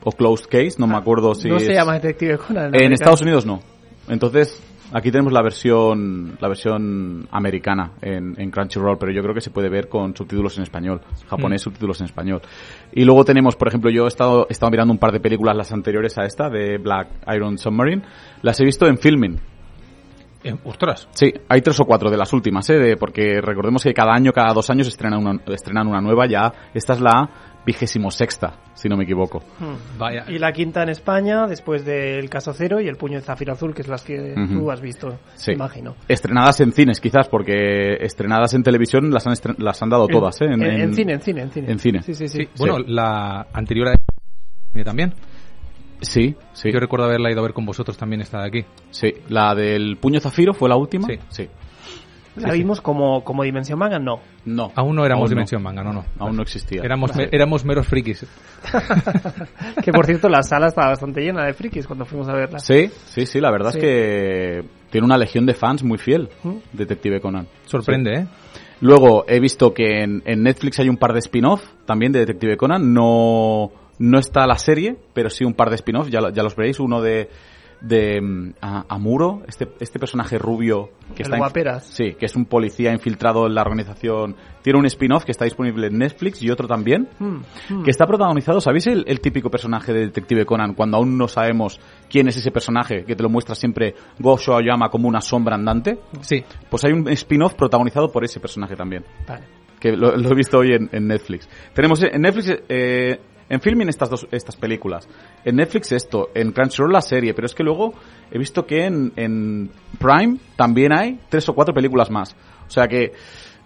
[0.02, 2.74] o Closed Case, no me acuerdo si no se llama Detective Conan.
[2.74, 2.92] En.
[2.92, 3.60] Estados Unidos no.
[4.08, 4.60] Entonces,
[4.92, 9.50] aquí tenemos la versión la versión americana en, en Crunchyroll, pero yo creo que se
[9.50, 11.64] puede ver con subtítulos en español, japonés, Mm.
[11.64, 12.40] subtítulos en español.
[12.92, 15.56] Y luego tenemos, por ejemplo, yo he estado, he estado mirando un par de películas
[15.56, 18.02] las anteriores a esta, de Black Iron Submarine,
[18.42, 19.38] las he visto en filming.
[20.44, 21.08] Eh, ostras.
[21.12, 22.78] Sí, hay tres o cuatro de las últimas, ¿eh?
[22.78, 26.52] De- porque recordemos que cada año, cada dos años estrenan una, estrenan una nueva, ya
[26.72, 27.28] esta es la
[27.66, 29.40] vigésimo sexta, si no me equivoco.
[29.58, 29.98] Hmm.
[29.98, 30.24] Vaya.
[30.28, 33.74] Y la quinta en España, después del Caso Cero y el Puño de Zafiro Azul,
[33.74, 34.60] que es las que Ujú.
[34.60, 35.52] tú has visto, Sí.
[35.52, 35.94] imagino.
[36.08, 40.40] Estrenadas en cines, quizás, porque estrenadas en televisión las han, las han dado En- todas,
[40.40, 40.46] ¿eh?
[40.46, 41.70] en- en cine, en cine, en cine.
[41.72, 42.02] En cine.
[42.02, 42.48] Sí, sí, sí.
[42.58, 45.12] Bueno, la anterior a también.
[46.00, 46.70] Sí, sí.
[46.72, 48.64] Yo recuerdo haberla ido a ver con vosotros también esta de aquí.
[48.90, 51.08] Sí, la del puño zafiro fue la última.
[51.08, 51.18] Sí.
[51.28, 51.48] sí.
[52.36, 53.98] ¿La vimos como, como Dimensión Manga?
[53.98, 54.20] No.
[54.44, 54.70] No.
[54.76, 55.30] Aún no éramos Aún no.
[55.30, 56.04] Dimensión Manga, no, no.
[56.18, 56.82] Aún no existía.
[56.82, 57.24] Éramos, Vale.
[57.24, 58.24] me- éramos meros frikis.
[59.82, 62.58] que por cierto, la sala estaba bastante llena de frikis cuando fuimos a verla.
[62.58, 63.78] Sí, sí, sí, la verdad Sí.
[63.78, 66.28] es que tiene una legión de fans muy fiel,
[66.72, 67.46] Detective Conan.
[67.66, 68.22] Sorprende, Sí.
[68.22, 68.26] ¿eh?
[68.80, 72.56] Luego he visto que en, en Netflix hay un par de spin-off también de Detective
[72.56, 72.92] Conan.
[72.94, 76.78] No, no está la serie, pero sí un par de spin-off, ya, ya los veréis.
[76.78, 77.28] Uno de,
[77.80, 81.36] de mm, a- Amuro, este, este personaje rubio que El está...
[81.38, 81.84] guaperas.
[81.86, 84.36] Sí, que es un policía infiltrado en la organización.
[84.62, 87.08] Tiene un spin-off que está disponible en Netflix y otro también.
[87.18, 87.38] Hmm,
[87.70, 87.82] hmm.
[87.84, 91.80] Que está protagonizado, ¿sabéis el, el típico personaje de Detective Conan cuando aún no sabemos
[92.10, 95.98] quién es ese personaje que te lo muestra siempre Gosho Aoyama como una sombra andante?
[96.20, 96.44] Sí.
[96.68, 99.04] Pues hay un spin-off protagonizado por ese personaje también.
[99.26, 99.44] Vale.
[99.80, 101.48] Que lo, lo he visto hoy en, en Netflix.
[101.72, 105.08] Tenemos en Netflix, eh, en filming estas dos, estas películas.
[105.44, 107.94] En Netflix esto, en Crunchyroll la serie, pero es que luego
[108.30, 112.36] he visto que en, en Prime también hay tres o cuatro películas más.
[112.66, 113.12] O sea que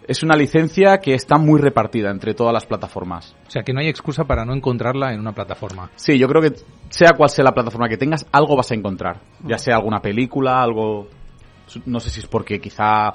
[0.07, 3.37] Es una licencia que está muy repartida entre todas las plataformas.
[3.47, 5.91] O sea, que no hay excusa para no encontrarla en una plataforma.
[5.95, 6.55] Sí, yo creo que
[6.89, 9.21] sea cual sea la plataforma que tengas, algo vas a encontrar.
[9.47, 11.09] Ya sea alguna película, algo...
[11.87, 13.15] No sé si es porque quizá ha-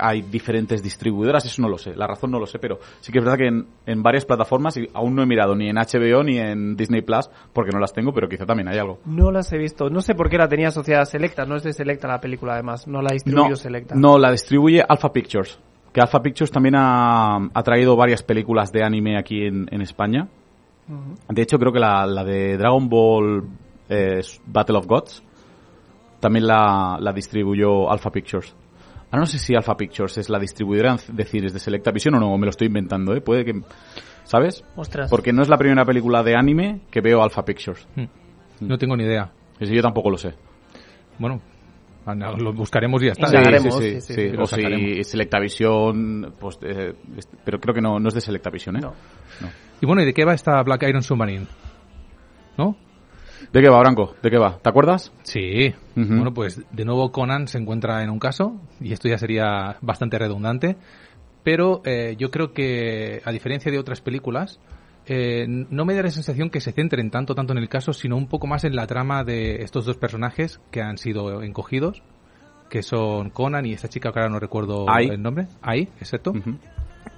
[0.00, 1.94] hay diferentes distribuidoras, eso no lo sé.
[1.96, 4.76] La razón no lo sé, pero sí que es verdad que en, en varias plataformas,
[4.76, 7.92] y aún no he mirado ni en HBO ni en Disney Plus, porque no las
[7.92, 8.98] tengo, pero quizá también hay algo.
[9.06, 9.90] No las he visto.
[9.90, 11.44] No sé por qué la tenía asociada a Selecta.
[11.46, 12.86] No es de Selecta la película, además.
[12.86, 13.94] No la distribuyó No, Selecta.
[13.96, 15.58] no, la distribuye Alpha Pictures.
[15.92, 20.28] Que Alpha Pictures también ha, ha traído varias películas de anime aquí en, en España.
[21.28, 23.44] De hecho, creo que la, la de Dragon Ball
[23.88, 25.22] eh, Battle of Gods
[26.20, 28.54] también la, la distribuyó Alpha Pictures.
[29.06, 32.20] Ahora no sé si Alpha Pictures es la distribuidora de cines de Selecta Vision o
[32.20, 33.20] no, me lo estoy inventando, ¿eh?
[33.20, 33.60] Puede que...
[34.22, 34.64] ¿Sabes?
[34.76, 35.10] Ostras.
[35.10, 37.88] Porque no es la primera película de anime que veo Alpha Pictures.
[38.60, 39.32] No tengo ni idea.
[39.58, 40.34] Eso yo tampoco lo sé.
[41.18, 41.40] Bueno,
[42.38, 43.26] lo buscaremos y ya está.
[43.26, 44.32] Sí, sí, sí, sí.
[44.38, 46.94] O si Selectavision, pues, eh,
[47.44, 48.80] pero creo que no, no es de Selectavision, ¿eh?
[48.80, 48.94] No.
[49.80, 51.46] Y bueno, ¿y de qué va esta Black Iron Submarine?
[52.56, 52.76] ¿No?
[53.52, 54.14] ¿De qué va, Branco?
[54.22, 54.58] ¿De qué va?
[54.58, 55.12] ¿Te acuerdas?
[55.22, 55.74] Sí.
[55.94, 60.18] Bueno, pues de nuevo Conan se encuentra en un caso, y esto ya sería bastante
[60.18, 60.76] redundante,
[61.42, 64.60] pero eh, yo creo que, a diferencia de otras películas,
[65.06, 68.16] eh, no me da la sensación que se centren tanto, tanto en el caso, sino
[68.16, 72.02] un poco más en la trama de estos dos personajes que han sido encogidos,
[72.68, 75.48] que son Conan y esta chica que ahora no recuerdo el nombre.
[75.60, 76.32] Ahí, exacto.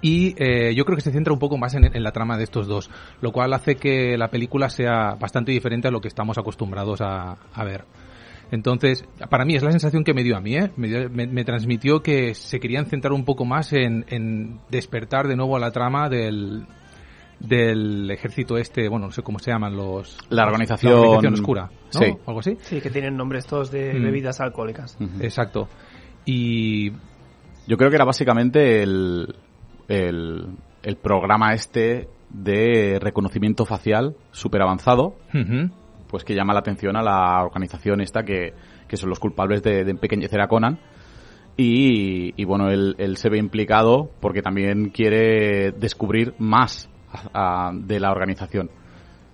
[0.01, 2.45] Y eh, yo creo que se centra un poco más en, en la trama de
[2.45, 2.91] estos dos,
[3.21, 7.37] lo cual hace que la película sea bastante diferente a lo que estamos acostumbrados a,
[7.55, 7.85] a ver.
[8.51, 10.71] Entonces, para mí es la sensación que me dio a mí, ¿eh?
[10.77, 15.27] me, dio- me- me transmitió que se querían centrar un poco más en, en despertar
[15.29, 16.67] de nuevo a la trama del,
[17.41, 20.19] del ejército este, bueno, no sé cómo se llaman los...
[20.31, 22.01] La organización- la organización oscura, ¿no?
[22.01, 22.15] Sí.
[22.27, 22.57] Algo así.
[22.61, 24.03] Sí, que tienen nombres todos de Mm.
[24.03, 24.99] bebidas alcohólicas.
[25.21, 25.69] Exacto.
[26.25, 26.91] Y
[27.67, 29.35] Yo creo que era básicamente el,
[29.93, 30.47] el,
[30.83, 35.71] el programa este de reconocimiento facial súper avanzado, Ujú.
[36.09, 38.55] pues que llama la atención a la organización esta que,
[38.89, 40.79] que son los culpables de, de empequeñecer a Conan.
[41.57, 47.73] Y, y bueno, él, él se ve implicado porque también quiere descubrir más a- a-
[47.75, 48.71] de la organización.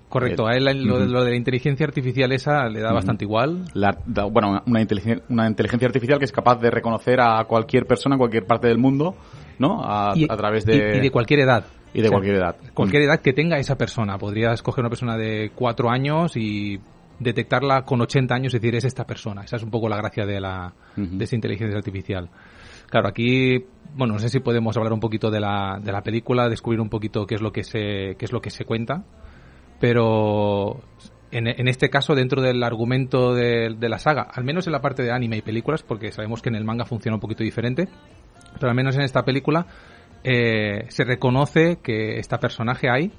[0.08, 1.04] Correcto, a él lo, Ujú.
[1.12, 3.66] lo de la inteligencia artificial esa le da bastante igual.
[3.74, 7.86] La- da- bueno, una inteligencia, una inteligencia artificial que es capaz de reconocer a cualquier
[7.86, 9.14] persona en cualquier parte del mundo,
[9.58, 9.80] ¿no?
[9.82, 10.96] A, Y- a través de...
[10.96, 11.64] y de cualquier edad.
[11.94, 12.56] Y de O sea, cualquier edad.
[12.74, 14.18] Cualquier edad que tenga esa persona.
[14.18, 16.78] Podrías coger una persona de cuatro años y
[17.18, 19.42] detectarla con 80 años y decir es esta persona.
[19.42, 22.28] Esa es un poco la gracia de la de esa inteligencia artificial.
[22.90, 23.64] Claro, aquí,
[23.94, 26.88] bueno, no sé si podemos hablar un poquito de la, de la película, descubrir un
[26.88, 29.04] poquito qué es lo que se, qué es lo que se cuenta,
[29.80, 30.80] pero
[31.30, 34.80] en, en este caso, dentro del argumento de, de la saga, al menos en la
[34.80, 37.88] parte de anime y películas, porque sabemos que en el manga funciona un poquito diferente,
[38.54, 39.66] pero al menos en esta película
[40.24, 43.10] eh, se reconoce que esta personaje ahí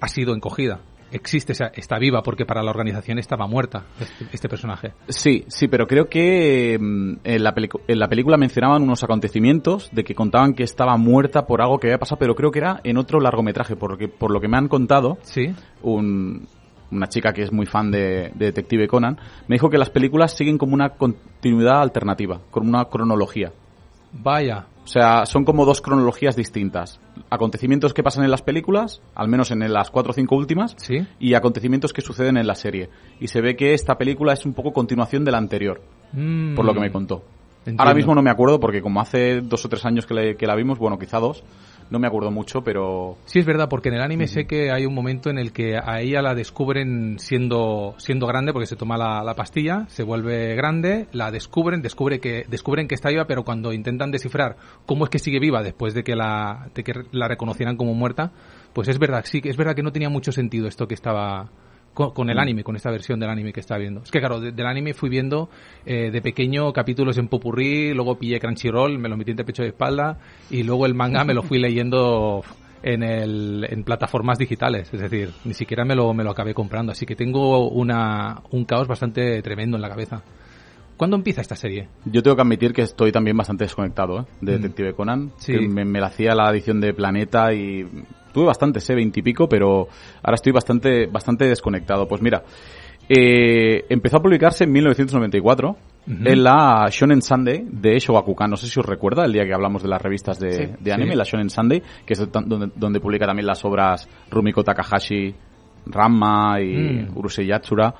[0.00, 0.80] ha sido encogida.
[1.12, 4.92] Existe, está viva porque para la organización estaba muerta este, este personaje.
[5.08, 7.54] Sí, sí, pero creo que mm, en, la
[7.86, 11.86] en la película mencionaban unos acontecimientos de que contaban que estaba muerta por algo que
[11.86, 14.66] había pasado, pero creo que era en otro largometraje, porque por lo que me han
[14.66, 15.54] contado, Sí.
[15.82, 16.48] un-
[16.90, 19.16] una chica que es muy fan de, de Detective Conan,
[19.46, 23.52] me dijo que las películas siguen como una continuidad alternativa, como una cronología.
[24.14, 24.66] Vaya.
[24.84, 27.00] O sea, son como dos cronologías distintas.
[27.30, 31.06] Acontecimientos que pasan en las películas, al menos en las cuatro o cinco últimas, Sí.
[31.18, 32.90] y acontecimientos que suceden en la serie.
[33.18, 35.80] Y se ve que esta película es un poco continuación de la anterior,
[36.12, 36.54] Mm.
[36.54, 37.24] por lo que me contó.
[37.60, 37.82] Entiendo.
[37.82, 40.46] Ahora mismo no me acuerdo porque como hace dos o tres años que, le- que
[40.46, 41.42] la vimos, bueno, quizá dos,
[41.94, 43.16] no me acuerdo mucho, pero...
[43.24, 45.76] Sí, es verdad, porque en el anime sé que hay un momento en el que
[45.76, 50.56] a ella la descubren siendo, siendo grande, porque se toma la, la pastilla, se vuelve
[50.56, 54.56] grande, la descubren, descubre que, descubren que está viva, pero cuando intentan descifrar
[54.86, 58.32] cómo es que sigue viva después de que la, de que la reconocieran como muerta,
[58.72, 61.52] pues es verdad, sí, que es verdad que no tenía mucho sentido esto que estaba
[61.94, 62.40] con, con el Mm.
[62.40, 64.02] anime, con esta versión del anime que estaba viendo.
[64.02, 65.48] Es que claro, de- del anime fui viendo
[65.86, 69.68] eh, de pequeño capítulos en Popurrí, luego pillé Crunchyroll, me lo metí entre pecho y
[69.68, 70.18] espalda,
[70.50, 72.42] y luego el manga me lo fui leyendo
[72.82, 76.92] en, el, en plataformas digitales, es decir, ni siquiera me lo, me lo acabé comprando,
[76.92, 80.22] así que tengo una, un caos bastante tremendo en la cabeza.
[80.96, 81.88] ¿Cuándo empieza esta serie?
[82.04, 84.24] Yo tengo que admitir que estoy también bastante desconectado ¿eh?
[84.42, 84.62] de Mm.
[84.62, 85.32] Detective Conan.
[85.38, 85.52] Sí.
[85.52, 87.84] Que me, me la hacía la edición de Planeta y
[88.34, 89.88] tuve bastante, sé, veintipico, pero
[90.22, 92.06] ahora estoy bastante, bastante desconectado.
[92.06, 92.42] Pues mira,
[93.08, 95.78] eh, empezó a publicarse en 1994 Ujú.
[96.06, 98.50] en la Shonen Sunday de Shogakukan.
[98.50, 100.72] No sé si os recuerda el día que hablamos de las revistas de, Sí.
[100.80, 101.16] de anime, Sí.
[101.18, 105.34] la Shonen Sunday, que es don- donde, donde publica también las obras Rumiko Takahashi,
[105.86, 106.76] Ranma y
[107.08, 107.16] Mm.
[107.18, 107.94] Urusei Yatsura.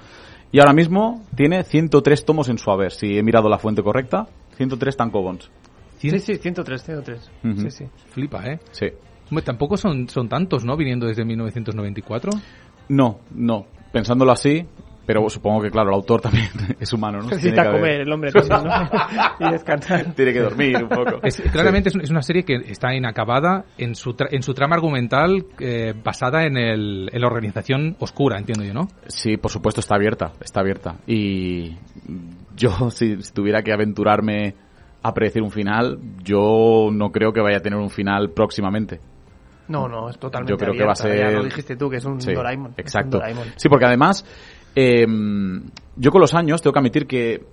[0.50, 4.26] Y ahora mismo tiene 103 tomos en su haber, si he mirado la fuente correcta.
[4.56, 5.50] 103 tankobons.
[5.98, 7.30] Sí, sí, 103, 103.
[7.42, 7.56] Ujú.
[7.62, 7.84] Sí, sí.
[8.10, 8.60] Flipa, ¿eh?
[8.70, 8.86] Sí.
[9.30, 10.76] Hombre, tampoco son, son tantos, ¿no?
[10.76, 12.30] Viniendo desde 1994.
[12.88, 13.66] No, no.
[13.92, 14.66] Pensándolo así,
[15.06, 16.48] pero supongo que, claro, el autor también
[16.80, 17.28] es humano, ¿no?
[17.28, 18.90] Tiene Necesita haber- comer el hombre también, ¿no?
[19.48, 20.14] y descansar.
[20.14, 21.20] Tiene que dormir un poco.
[21.22, 24.76] Es- claramente es, es una serie que está inacabada en su, tra- en su trama
[24.76, 28.88] argumental eh, basada en, el, en la organización oscura, entiendo yo, ¿no?
[29.06, 30.96] Sí, por supuesto, está abierta, está abierta.
[31.06, 31.76] Y
[32.56, 34.54] yo, si, si tuviera que aventurarme
[35.02, 39.00] a predecir un final, yo no creo que vaya a tener un final próximamente.
[39.68, 41.18] No, no, es totalmente Yo creo que va a ser...
[41.18, 42.68] Ya lo dijiste tú, que es un Sí, Doraemon.
[42.68, 43.18] un Exacto.
[43.18, 43.48] Doraemon.
[43.56, 44.24] Sí, porque además,
[44.74, 45.06] eh,
[45.96, 47.44] yo con los años tengo que admitir que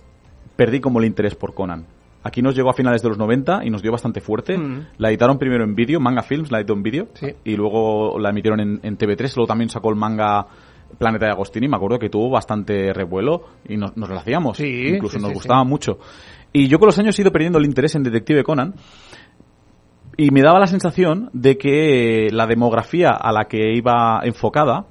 [0.56, 1.86] perdí como el interés por Conan.
[2.24, 4.56] Aquí nos llegó a finales de los 90 y nos dio bastante fuerte.
[4.56, 4.88] Mm.
[4.98, 7.08] La editaron primero en vídeo, Manga Films la editó en vídeo.
[7.14, 7.28] Sí.
[7.44, 9.34] Y luego la emitieron en, en TV3.
[9.36, 10.46] Luego también sacó el manga
[10.98, 11.66] Planeta de Agostini.
[11.68, 14.56] Me acuerdo que tuvo bastante revuelo y nos, nos lo hacíamos.
[14.56, 15.98] Sí, Incluso sí, nos gustaba mucho.
[16.52, 18.74] Y yo con los años he ido perdiendo el interés en Detective Conan.
[20.16, 24.86] Y me daba la sensación de que la demografía a la que iba enfocada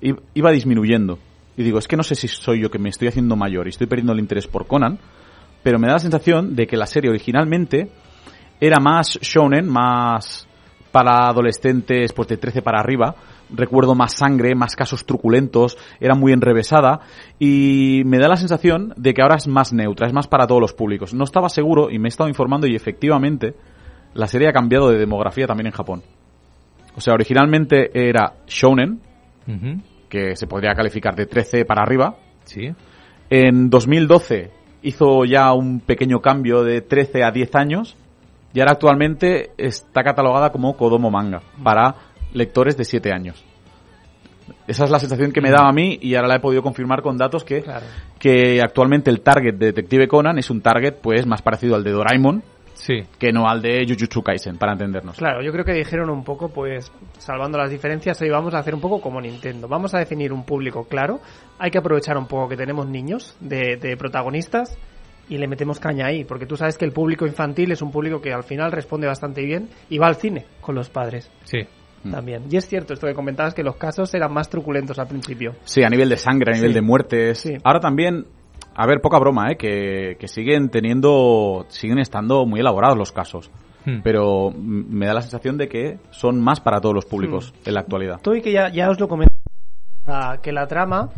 [0.00, 1.18] iba disminuyendo.
[1.56, 3.70] Y digo, es que no sé si soy yo que me estoy haciendo mayor y
[3.70, 4.98] estoy perdiendo el interés por Conan,
[5.62, 7.90] pero me da la sensación de que la serie originalmente
[8.60, 10.48] era más shonen, más
[10.90, 13.14] para adolescentes pues de 13 para arriba.
[13.50, 17.00] Recuerdo más sangre, más casos truculentos, era muy enrevesada
[17.38, 20.60] y me da la sensación de que ahora es más neutra, es más para todos
[20.60, 21.12] los públicos.
[21.14, 23.54] No estaba seguro y me he estado informando y efectivamente
[24.14, 26.02] la serie ha cambiado de demografía también en Japón.
[26.96, 29.00] O sea, originalmente era shonen,
[30.08, 32.16] que se podría calificar de 13 para arriba.
[32.44, 32.72] Sí.
[33.28, 34.50] En 2012
[34.82, 37.96] hizo ya un pequeño cambio de 13 a 10 años
[38.52, 41.96] y ahora actualmente está catalogada como Kodomo Manga para
[42.32, 43.44] lectores de 7 años.
[44.68, 47.02] Esa es la sensación que me daba a mí y ahora la he podido confirmar
[47.02, 47.64] con datos que,
[48.18, 51.90] que actualmente el target de Detective Conan es un target pues más parecido al de
[51.90, 52.42] Doraemon
[52.84, 53.02] Sí.
[53.18, 55.16] que no al de Jujutsu Kaisen, para entendernos.
[55.16, 58.74] Claro, yo creo que dijeron un poco, pues, salvando las diferencias, hoy vamos a hacer
[58.74, 59.68] un poco como Nintendo.
[59.68, 61.20] Vamos a definir un público claro.
[61.58, 64.76] Hay que aprovechar un poco que tenemos niños de, de protagonistas
[65.30, 68.20] y le metemos caña ahí, porque tú sabes que el público infantil es un público
[68.20, 71.30] que al final responde bastante bien y va al cine con los padres.
[71.44, 71.60] Sí.
[72.10, 72.42] También.
[72.50, 75.54] Y es cierto esto que comentabas que los casos eran más truculentos al principio.
[75.64, 76.74] Sí, a nivel de sangre, a nivel Sí.
[76.74, 77.38] de muertes.
[77.38, 77.54] Sí.
[77.64, 78.26] Ahora también,
[78.74, 79.56] a ver, poca broma, ¿eh?
[79.56, 83.50] Que, que siguen teniendo, siguen estando muy elaborados los casos.
[83.84, 84.00] Hmm.
[84.02, 87.80] Pero me da la sensación de que son más para todos los públicos en la
[87.80, 88.16] actualidad.
[88.16, 89.34] Estoy que ya, ya os lo comenté,
[90.42, 91.10] que la trama,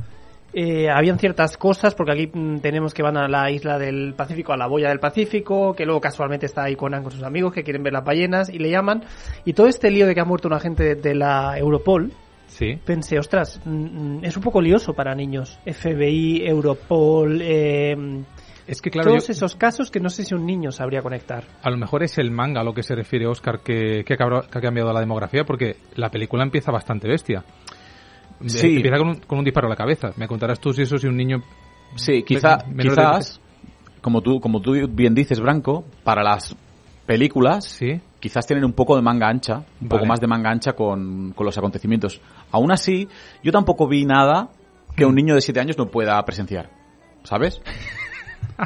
[0.53, 4.53] eh, habían ciertas cosas, porque aquí mm, tenemos que van a la isla del Pacífico,
[4.53, 7.63] a la boya del Pacífico, que luego casualmente está ahí Conan con sus amigos que
[7.63, 9.05] quieren ver las ballenas y le llaman.
[9.45, 12.13] Y todo este lío de que ha muerto un agente de, de la Europol,
[12.49, 12.79] Sí.
[12.85, 13.71] pensé, ostras, mm,
[14.21, 15.59] mm, es un poco lioso para niños.
[15.67, 17.95] FBI, Europol, eh,
[18.67, 21.45] Es que claro, todos yo- esos casos que no sé si un niño sabría conectar.
[21.63, 24.23] a lo mejor es el manga a lo que se refiere Oscar que, que, que
[24.25, 27.45] ha cambiado la demografía porque la película empieza bastante bestia.
[28.41, 28.77] De- Sí.
[28.77, 30.13] Empieza con un, con un disparo a la cabeza.
[30.17, 31.43] Me contarás tú si eso si un niño...
[31.97, 33.41] Sí, quizá, de- quizás,
[34.03, 36.55] como tú, como tú bien dices, Branco, para las
[37.07, 38.01] películas, Sí.
[38.21, 41.47] quizás tienen un poco de manga ancha, un poco más de manga ancha con, con
[41.47, 42.21] los acontecimientos.
[42.51, 43.09] Aún así,
[43.43, 44.49] yo tampoco vi nada
[44.97, 46.71] que un niño de 7 años no pueda presenciar.
[47.23, 47.61] ¿Sabes?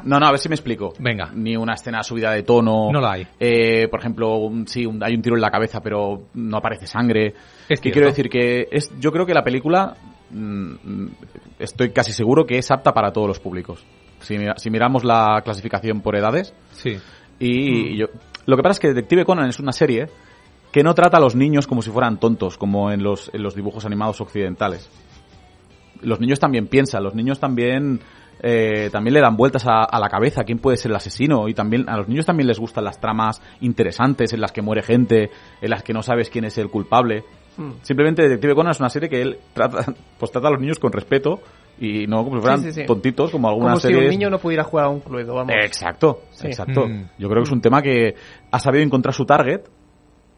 [0.04, 0.92] No, no, a ver si me explico.
[1.00, 1.30] Venga.
[1.34, 2.92] Ni una escena subida de tono.
[2.92, 3.26] No la hay.
[3.40, 6.86] Eh, por ejemplo, un- sí, un- hay un tiro en la cabeza, pero no aparece
[6.86, 7.34] sangre.
[7.68, 9.96] Es que quiero decir que es, yo creo que la película,
[10.30, 11.10] mm, mm,
[11.58, 13.84] estoy casi seguro que es apta para todos los públicos.
[14.20, 16.96] Si, si miramos la clasificación por edades, Sí.
[17.40, 18.06] y yo,
[18.50, 20.08] lo que pasa es que Detective Conan es una serie
[20.72, 23.54] que no trata a los niños como si fueran tontos, como en los, en los
[23.54, 24.90] dibujos animados occidentales.
[26.02, 28.00] Los niños también piensan, los niños también
[28.42, 31.54] eh, también le dan vueltas a, a la cabeza quién puede ser el asesino y
[31.54, 35.30] también a los niños también les gustan las tramas interesantes en las que muere gente,
[35.60, 37.24] en las que no sabes quién es el culpable.
[37.56, 37.72] Hmm.
[37.82, 39.84] Simplemente Detective Conan es una serie que él trata,
[40.18, 41.40] pues trata a los niños con respeto
[41.80, 42.86] y no como si fueran Sí, sí, sí.
[42.86, 44.04] tontitos como algunas Como si series.
[44.04, 45.54] un niño no pudiera jugar a un cluedo, vamos.
[45.64, 46.46] Exacto, Sí.
[46.48, 46.86] exacto.
[46.86, 47.08] Mm.
[47.18, 48.14] Yo creo que es un tema que
[48.50, 49.62] ha sabido encontrar su target,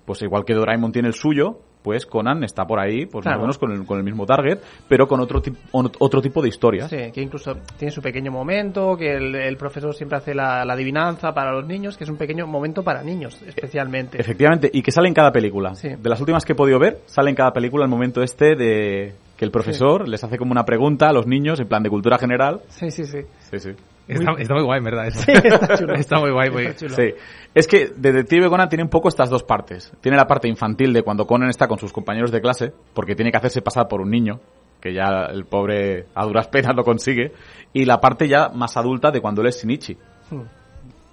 [0.06, 3.38] pues igual que Doraemon tiene el suyo, pues Conan está por ahí, pues Claro.
[3.38, 4.58] más o menos con el, con el mismo target,
[4.88, 6.88] pero con otro, tip- otro tipo de historias.
[6.88, 10.74] Sí, que incluso tiene su pequeño momento, que el, el profesor siempre hace la, la
[10.74, 14.20] adivinanza para los niños, que es un pequeño momento para niños, especialmente.
[14.20, 15.74] Efectivamente, y que sale en cada película.
[15.74, 15.88] Sí.
[15.88, 19.14] De las últimas que he podido ver, sale en cada película el momento este de
[19.42, 22.16] que el profesor les hace como una pregunta a los niños en plan de cultura
[22.16, 22.60] general.
[22.68, 23.22] Sí, sí, sí.
[23.50, 23.70] Sí, sí.
[24.06, 25.10] Está, está muy guay, en verdad.
[25.10, 25.94] Sí, está chulo.
[25.94, 26.76] Está muy guay.
[26.76, 26.94] chulo.
[26.94, 27.12] Sí.
[27.52, 29.92] Es que Detective Conan tiene un poco estas dos partes.
[30.00, 33.32] Tiene la parte infantil de cuando Conan está con sus compañeros de clase, porque tiene
[33.32, 34.38] que hacerse pasar por un niño,
[34.80, 37.32] que ya el pobre a duras penas lo consigue,
[37.72, 39.96] y la parte ya más adulta de cuando él es Shinichi.
[40.30, 40.42] Hmm.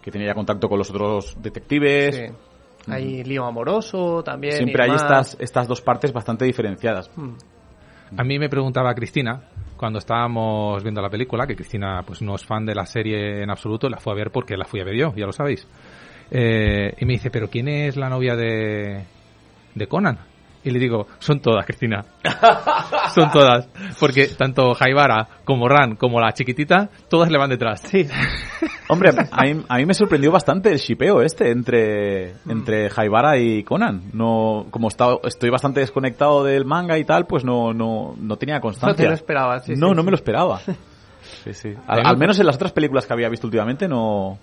[0.03, 2.15] que tenía ya contacto con los otros detectives.
[2.15, 2.91] Sí.
[2.91, 4.53] Hay lío amoroso también.
[4.53, 7.10] Siempre y hay estas, estas dos partes bastante diferenciadas.
[7.15, 7.34] Mm.
[8.18, 9.41] A mí me preguntaba Cristina,
[9.77, 13.49] cuando estábamos viendo la película, que Cristina pues no es fan de la serie en
[13.49, 15.68] absoluto, la fue a ver porque la fui a ver yo, ya lo sabéis.
[16.31, 19.03] Eh, y me dice, ¿pero quién es la novia de,
[19.76, 20.28] de Conan?
[20.64, 22.03] Y le digo, son todas, Cristina.
[23.15, 23.68] son todas.
[23.99, 27.81] Porque tanto Jaibara como Ran como la chiquitita, todas le van detrás.
[27.81, 28.07] Sí.
[28.90, 33.64] Hombre, a mí, a mí me sorprendió bastante el shipeo este entre, entre Jaibara y
[33.64, 34.10] Conan.
[34.14, 38.60] No, como está, estoy bastante desconectado del manga y tal, pues no, no, no tenía
[38.60, 38.91] constancia.
[38.91, 40.06] No te lo esperabas, sí, No, sí, no sí.
[40.06, 40.60] me lo esperaba.
[41.44, 41.73] Sí, sí.
[41.88, 44.38] Al, me- al menos en las otras películas que había visto últimamente no...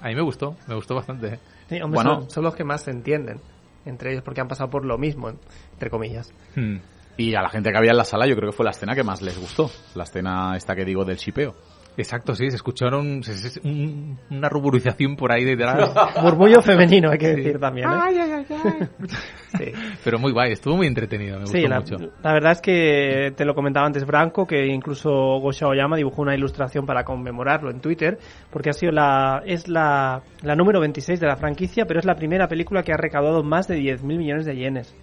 [0.00, 1.38] A mí me gustó, me gustó bastante.
[1.68, 2.20] Sí, hombre, Bueno.
[2.22, 3.38] son, son los que más se entienden
[3.84, 5.30] entre ellos porque han pasado por lo mismo,
[5.72, 6.32] entre comillas.
[6.54, 6.76] Hmm.
[7.16, 8.94] Y a la gente que había en la sala yo creo que fue la escena
[8.94, 9.70] que más les gustó.
[9.94, 11.54] La escena esta que digo del shipeo.
[11.96, 15.90] Exacto, sí, se escucharon se- se- un- una ruborización por ahí detrás.
[16.22, 17.36] Murmullo femenino, hay que Sí.
[17.42, 17.86] decir también.
[17.88, 17.92] ¿eh?
[17.94, 18.88] Ay, ay, ay, ay.
[20.04, 21.96] Pero muy guay, estuvo muy entretenido, me gustó Sí, la, mucho.
[22.22, 25.10] la verdad es que te lo comentaba antes Branco, que incluso
[25.40, 28.18] Gosha Oyama dibujó una ilustración para conmemorarlo en Twitter,
[28.50, 32.14] porque ha sido la, es la, la número 26 de la franquicia, pero es la
[32.14, 34.94] primera película que ha recaudado más de 10.000 millones de yenes.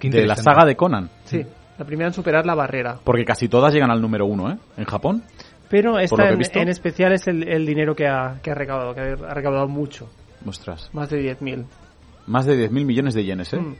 [0.00, 1.10] De la saga de Conan.
[1.24, 1.42] Sí,
[1.78, 2.98] la primera en superar la barrera.
[3.04, 4.56] Porque casi todas llegan al número uno, ¿eh?
[4.76, 5.22] En Japón.
[5.68, 6.58] Pero esta en, visto.
[6.60, 10.08] en especial es el, el dinero que ha, que ha recaudado, que ha recaudado mucho,
[10.46, 10.90] Ostras.
[10.92, 11.64] más de 10.000.
[12.26, 13.58] Más de 10.000 millones de yenes, ¿eh?
[13.60, 13.74] Mm.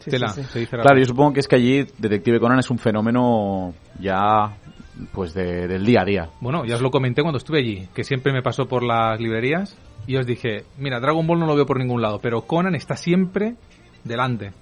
[0.00, 0.48] Sí, Tela, sí, sí.
[0.48, 4.56] se dice Claro, yo supongo que es que allí Detective Conan es un fenómeno ya
[5.12, 6.30] pues de- del día a día.
[6.40, 9.76] Bueno, ya os lo comenté cuando estuve allí, que siempre me pasó por las librerías
[10.06, 12.94] y os dije, mira, Dragon Ball no lo veo por ningún lado, pero Conan está
[12.96, 13.54] siempre
[14.04, 14.52] delante.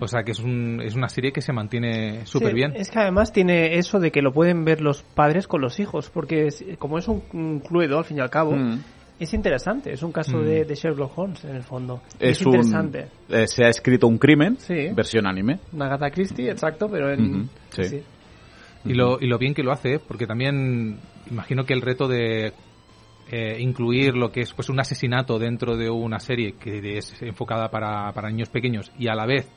[0.00, 2.72] O sea que es, un, es una serie que se mantiene súper Sí, bien.
[2.76, 6.10] Es que además tiene eso de que lo pueden ver los padres con los hijos,
[6.10, 8.80] porque es- como es un, un cluedo, al fin y al cabo, Mm.
[9.20, 9.92] es interesante.
[9.92, 10.44] Es un caso Mm.
[10.44, 12.02] de, de Sherlock Holmes, en el fondo.
[12.18, 13.08] Es, un, interesante.
[13.28, 14.88] eh, se ha escrito un crimen, Sí.
[14.94, 15.60] versión anime.
[15.72, 17.48] Una Agatha Christie, exacto, pero en...
[17.70, 18.02] Sí.
[18.86, 20.98] Y lo, y lo bien que lo hace, porque también
[21.30, 22.52] imagino que el reto de
[23.30, 27.70] eh, incluir lo que es pues un asesinato dentro de una serie que es enfocada
[27.70, 29.48] para, para niños pequeños y a la vez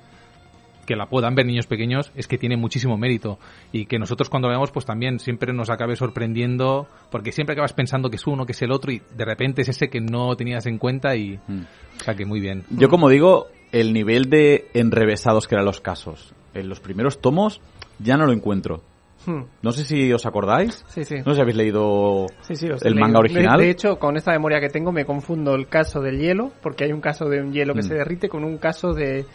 [0.85, 3.39] que la puedan ver niños pequeños es que tiene muchísimo mérito
[3.71, 8.09] y que nosotros cuando vemos pues también siempre nos acabe sorprendiendo porque siempre acabas pensando
[8.09, 10.65] que es uno que es el otro y de repente es ese que no tenías
[10.65, 15.47] en cuenta y o sea que muy bien Yo como digo, el nivel de enrevesados
[15.47, 17.61] que eran los casos en los primeros tomos
[17.99, 18.81] ya no lo encuentro.
[19.25, 19.43] Hmm.
[19.61, 20.83] No sé si os acordáis.
[20.89, 21.15] Sí, sí.
[21.25, 22.95] No sé si habéis leído Sí, el leído.
[22.99, 23.59] manga De- original.
[23.59, 26.91] De, hecho, con esta memoria que tengo me confundo el caso del hielo, porque hay
[26.91, 27.87] un caso de un hielo que Mm.
[27.87, 29.25] se derrite con un caso de...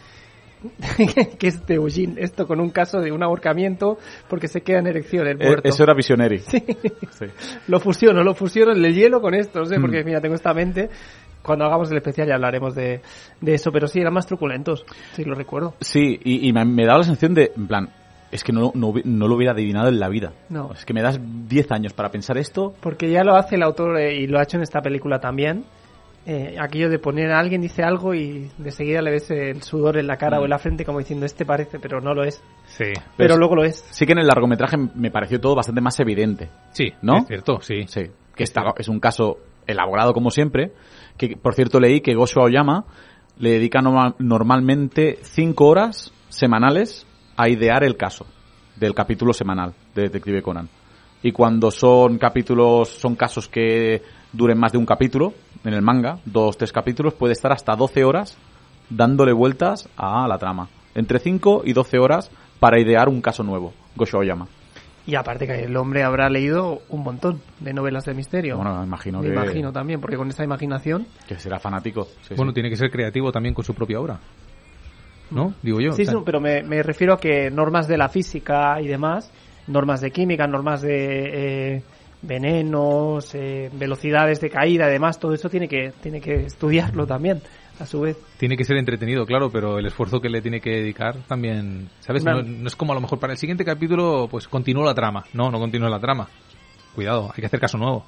[1.39, 4.87] que es de Eugene, esto con un caso de un ahorcamiento porque se queda en
[4.87, 5.67] erección el Eh, muerto.
[5.69, 6.39] eso era Visionary.
[6.49, 6.63] Sí.
[7.11, 7.25] Sí.
[7.67, 9.81] Lo fusiono, lo fusiono el hielo con esto, no sé, Mm.
[9.81, 10.89] porque mira, tengo esta mente.
[11.41, 13.01] Cuando hagamos el especial ya hablaremos de,
[13.39, 14.83] de eso, pero sí, eran más truculentos,
[15.13, 15.73] sí, lo recuerdo.
[15.79, 17.89] Sí, y, y me, me da la sensación de, en plan,
[18.29, 20.33] es que no, no, no lo hubiera adivinado en la vida.
[20.49, 20.73] No.
[20.73, 21.17] Es que me das
[21.47, 22.73] 10 años para pensar esto.
[22.81, 25.63] Porque ya lo hace el autor eh, y lo ha hecho en esta película también.
[26.31, 29.97] Eh, aquello de poner a alguien dice algo y de seguida le ves el sudor
[29.97, 32.39] en la cara o en la frente como diciendo este parece pero no lo es.
[32.67, 33.83] sí Pero luego lo es.
[33.89, 36.47] Sí que en el largometraje me pareció todo bastante más evidente.
[36.71, 37.17] sí ¿No?
[37.17, 40.71] es cierto sí Sí, que está, es un caso elaborado como siempre,
[41.17, 42.85] que por cierto leí que Gosho Aoyama
[43.39, 47.07] le dedica norma- normalmente 5 horas semanales
[47.37, 48.27] a idear el caso
[48.75, 50.69] del capítulo semanal de Detective Conan.
[51.23, 54.01] Y cuando son capítulos, son casos que
[54.31, 55.33] duren más de un capítulo
[55.63, 58.37] en el manga, dos, tres capítulos, puede estar hasta 12 horas
[58.89, 60.69] dándole vueltas a la trama.
[60.95, 64.47] Entre 5 y 12 horas para idear un caso nuevo, Gosho Aoyama.
[65.05, 68.57] Y aparte que el hombre habrá leído un montón de novelas de misterio.
[68.57, 71.07] Bueno, me imagino Me que, imagino también, porque con esta imaginación...
[71.27, 72.07] que será fanático.
[72.21, 72.55] Sí, bueno sí.
[72.55, 74.19] tiene que ser creativo también con su propia obra
[75.31, 75.53] ¿no?
[75.61, 78.09] digo yo Sí, o sea, sí, pero me, me refiero a que normas de la
[78.09, 79.31] física y demás,
[79.67, 81.83] normas de química, normas de eh,
[82.21, 87.41] venenos, eh, velocidades de caída y demás, todo eso tiene que, tiene que estudiarlo también,
[87.79, 88.17] a su vez.
[88.37, 92.23] tiene que ser entretenido, claro, pero el esfuerzo que le tiene que dedicar también, ¿sabes?
[92.25, 95.23] No, no es como a lo mejor para el siguiente capítulo, pues continúa la trama.
[95.33, 96.27] No, no continúa la trama.
[96.93, 98.05] Cuidado, hay que hacer caso nuevo.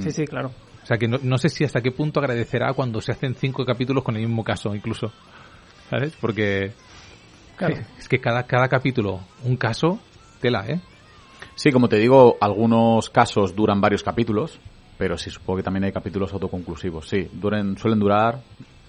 [0.00, 0.52] Sí, sí, claro.
[0.82, 3.64] O sea que no, no sé si hasta qué punto agradecerá cuando se hacen cinco
[3.64, 5.12] capítulos con el mismo caso, incluso.
[5.88, 6.14] ¿Sabes?
[6.20, 6.72] Porque
[7.60, 7.76] Claro.
[7.98, 10.00] es que cada, cada capítulo, un caso,
[10.40, 10.80] tela, ¿eh?
[11.60, 14.58] Sí, como te digo, algunos casos duran varios capítulos,
[14.96, 17.06] pero sí supongo que también hay capítulos autoconclusivos.
[17.06, 18.40] Sí, duren, suelen durar.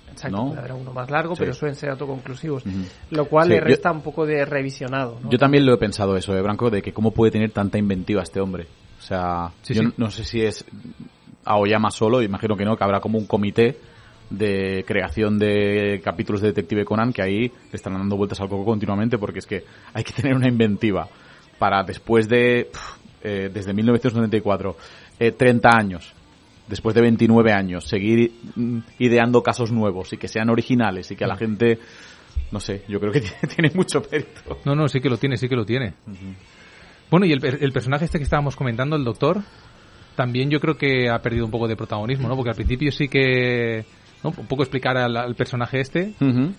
[0.10, 0.48] Exacto, ¿no?
[0.48, 1.42] puede haber uno más largo, Sí.
[1.42, 2.64] pero suelen ser autoconclusivos.
[3.10, 5.20] Lo cual Sí, le yo- resta un poco de revisionado.
[5.22, 5.30] ¿no?
[5.30, 8.22] Yo también lo he pensado eso, eh, Branco, de que cómo puede tener tanta inventiva
[8.24, 8.68] este hombre.
[9.00, 10.64] O sea, Sí, yo no sé si es
[11.44, 13.78] Aoyama solo, imagino que no, que habrá como un comité
[14.30, 18.64] de creación de capítulos de Detective Conan que ahí le están dando vueltas al coco
[18.64, 21.10] continuamente porque es que hay que tener una inventiva
[21.62, 22.72] para después de,
[23.22, 24.76] eh, desde 1994,
[25.20, 26.12] eh, 30 años,
[26.68, 31.24] después de 29 años, seguir mm, ideando casos nuevos y que sean originales y que
[31.24, 31.78] a la gente,
[32.52, 33.22] no sé, yo creo que
[33.56, 34.58] tiene, mucho mérito.
[34.66, 35.94] No, no, sí que lo tiene, sí que lo tiene.
[37.12, 39.44] Bueno, y el, el personaje este que estábamos comentando, el doctor,
[40.16, 42.36] también yo creo que ha perdido un poco de protagonismo, ¿no?
[42.36, 43.86] Porque al principio sí que...
[44.24, 44.34] ¿no?
[44.38, 46.14] Un poco explicar al, al personaje este,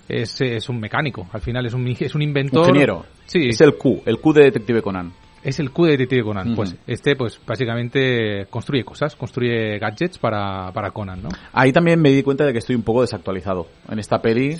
[0.08, 2.66] es, es un mecánico, al final es un, es un inventor.
[2.66, 3.04] Ingeniero.
[3.26, 3.48] Sí.
[3.48, 5.12] Es el Q, el Q de Detective Conan.
[5.44, 6.54] Es el Q de Detective Conan.
[6.54, 11.28] Pues este, pues básicamente construye cosas, construye gadgets para, para Conan, ¿no?
[11.52, 13.66] Ahí también me di cuenta de que estoy un poco desactualizado.
[13.90, 14.56] En esta peli,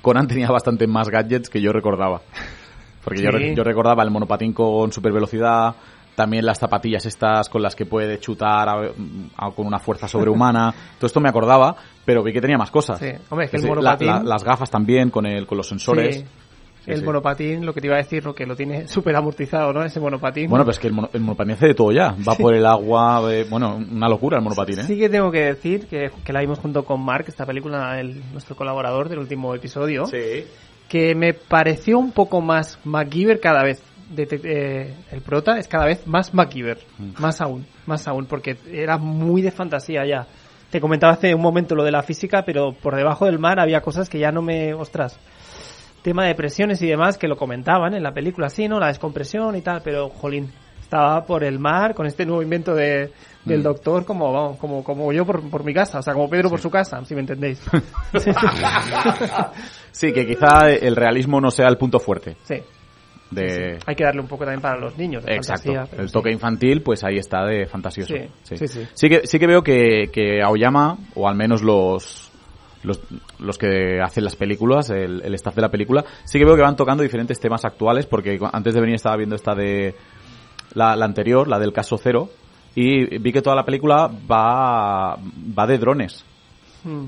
[0.00, 2.22] Conan tenía bastante más gadgets que yo recordaba.
[3.04, 3.36] Porque yo, Sí.
[3.36, 5.74] re- yo recordaba el monopatín con super velocidad,
[6.16, 8.90] también las zapatillas estas con las que puede chutar a-
[9.36, 10.74] a- con una fuerza sobrehumana.
[10.98, 12.98] Todo esto me acordaba, pero vi que tenía más cosas.
[12.98, 13.10] Sí.
[13.30, 16.16] Hombre, es que el Sí, monopatín- la- las gafas también con el con los sensores.
[16.16, 16.24] Sí.
[16.84, 17.04] Sí, el sí.
[17.04, 19.82] monopatín, lo que te iba a decir, lo que lo tiene súper amortizado, ¿no?
[19.84, 20.48] Ese monopatín.
[20.48, 22.12] Bueno, pues que el, mono- el monopatín hace de todo ya.
[22.26, 22.42] Va Sí.
[22.42, 24.82] por el agua, eh, bueno, una locura el monopatín, ¿eh?
[24.84, 28.22] Sí que tengo que decir que, que la vimos junto con Mark, esta película, el,
[28.32, 30.04] nuestro colaborador del último episodio,
[30.88, 33.82] que me pareció un poco más MacGyver cada vez.
[34.16, 37.20] Eh, el prota es cada vez más MacGyver, Mm.
[37.20, 40.26] más aún, más aún, porque era muy de fantasía ya.
[40.70, 43.80] Te comentaba hace un momento lo de la física, pero por debajo del mar había
[43.80, 44.74] cosas que ya no me...
[44.74, 45.18] Ostras,
[46.02, 48.78] tema de presiones y demás que lo comentaban en la película, sí, ¿no?
[48.78, 53.10] La descompresión y tal, pero, jolín, estaba por el mar con este nuevo invento de,
[53.44, 53.62] del Mm.
[53.64, 56.60] doctor como, vamos, como, como yo por, por mi casa, o sea, como Pedro por
[56.60, 57.60] su casa, si me entendéis.
[59.92, 62.36] Sí, que quizá el realismo no sea el punto fuerte.
[62.44, 62.56] Sí.
[63.30, 63.78] De...
[63.86, 65.24] Hay que darle un poco también para los niños.
[65.24, 65.72] De Exacto.
[65.72, 66.12] fantasía, el sí.
[66.12, 68.14] toque infantil, pues ahí está de fantasioso.
[68.14, 68.86] Sí, sí, sí.
[68.94, 72.30] Sí que, sí que veo que, que Aoyama, o al menos los,
[72.84, 73.00] los,
[73.40, 76.62] los que hacen las películas, el, el staff de la película, sí que veo que
[76.62, 79.94] van tocando diferentes temas actuales, porque antes de venir estaba viendo esta de
[80.74, 82.30] la, la anterior, la del caso cero,
[82.76, 86.24] y vi que toda la película va, va de drones.
[86.84, 87.06] Mm.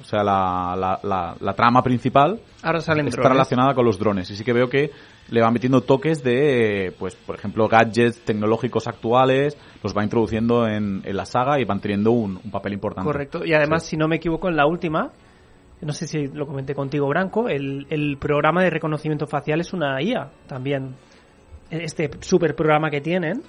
[0.00, 3.32] O sea, la, la, la, la trama principal Ahora salen está drones.
[3.34, 4.28] relacionada con los drones.
[4.30, 4.90] Y sí que veo que
[5.32, 11.00] le van metiendo toques de, pues, por ejemplo, gadgets tecnológicos actuales, los va introduciendo en,
[11.04, 13.06] en la saga y van teniendo un, un papel importante.
[13.06, 13.42] Correcto.
[13.42, 15.10] Y además, si no me equivoco, en la última,
[15.80, 20.02] no sé si lo comenté contigo, Branco, el, el programa de reconocimiento facial es una
[20.02, 20.96] IA también.
[21.70, 23.42] Este super programa que tienen.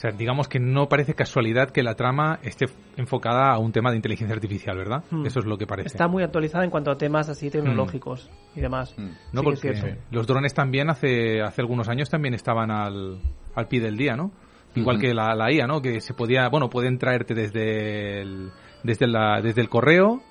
[0.00, 2.64] O sea, digamos que no parece casualidad que la trama esté
[2.96, 5.04] enfocada a un tema de inteligencia artificial, ¿verdad?
[5.10, 5.26] Hmm.
[5.26, 5.88] Eso es lo que parece.
[5.88, 8.94] Está muy actualizada en cuanto a temas así tecnológicos y demás.
[8.96, 10.02] No, Sí es porque cierto.
[10.10, 13.20] los drones también hace, hace algunos años también estaban al,
[13.54, 14.32] al pie del día, ¿no?
[14.74, 15.82] Igual que la, la IA, ¿no?
[15.82, 18.52] Que se podía, bueno, pueden traerte desde el,
[18.82, 20.22] desde la, desde el correo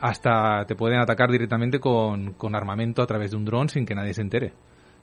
[0.00, 3.96] hasta te pueden atacar directamente con, con armamento a través de un dron sin que
[3.96, 4.52] nadie se entere.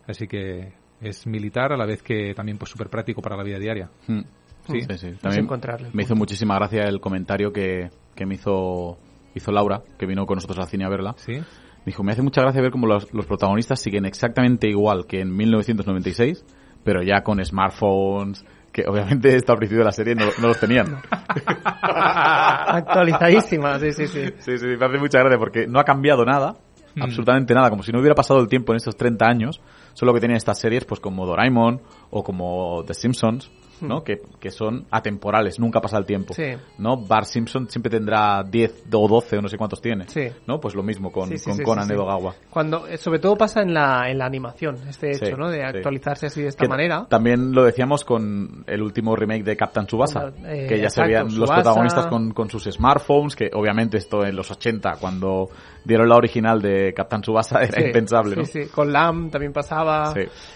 [0.08, 0.72] Así que
[1.03, 3.89] es militar a la vez que también pues súper práctico para la vida diaria.
[4.07, 4.21] Mm.
[4.67, 4.81] Sí.
[4.81, 5.07] sí, sí.
[5.07, 8.97] A También encontrarle me hizo muchísima gracia el comentario que, que me hizo,
[9.35, 11.13] hizo Laura, que vino con nosotros al cine a verla.
[11.17, 11.34] Sí.
[11.34, 15.19] Me dijo, me hace mucha gracia ver cómo los, los protagonistas siguen exactamente igual que
[15.19, 16.45] en 1996,
[16.84, 20.59] pero ya con smartphones, que obviamente esto al principio de la serie no, no los
[20.59, 21.01] tenían.
[21.81, 24.25] Actualizadísima, sí, sí, sí.
[24.38, 26.55] Sí, sí, me hace mucha gracia porque no ha cambiado nada,
[26.95, 27.01] Mm.
[27.03, 29.61] absolutamente nada, como si no hubiera pasado el tiempo en estos 30 años,
[29.94, 33.52] solo que tienen estas series pues como Doraemon o como The Simpsons,
[33.82, 34.00] ¿no?
[34.00, 34.04] Mm.
[34.04, 36.54] Que, que son atemporales, nunca pasa el tiempo, Sí.
[36.78, 36.98] ¿no?
[36.98, 40.28] Bart Simpson siempre tendrá 10 o 12 o no sé cuántos tiene, Sí.
[40.48, 40.60] ¿no?
[40.60, 41.91] Pues lo mismo con, Sí, con Conan.
[41.91, 42.34] Edogawa.
[42.50, 45.50] Cuando, eh, sobre todo pasa en la, en la animación, este hecho, ¿no?
[45.50, 47.06] De actualizarse así de esta Que manera.
[47.10, 51.08] También lo decíamos con el último remake de Captain Tsubasa, eh, que ya se exacto,
[51.08, 51.56] veían los Tsubasa.
[51.56, 55.50] protagonistas con, con sus smartphones, que obviamente esto en los 80, cuando
[55.84, 58.45] dieron la original de Captain Tsubasa, era impensable, ¿no?
[58.45, 58.70] Sí, sí.
[58.70, 60.14] Con LAM también pasaba.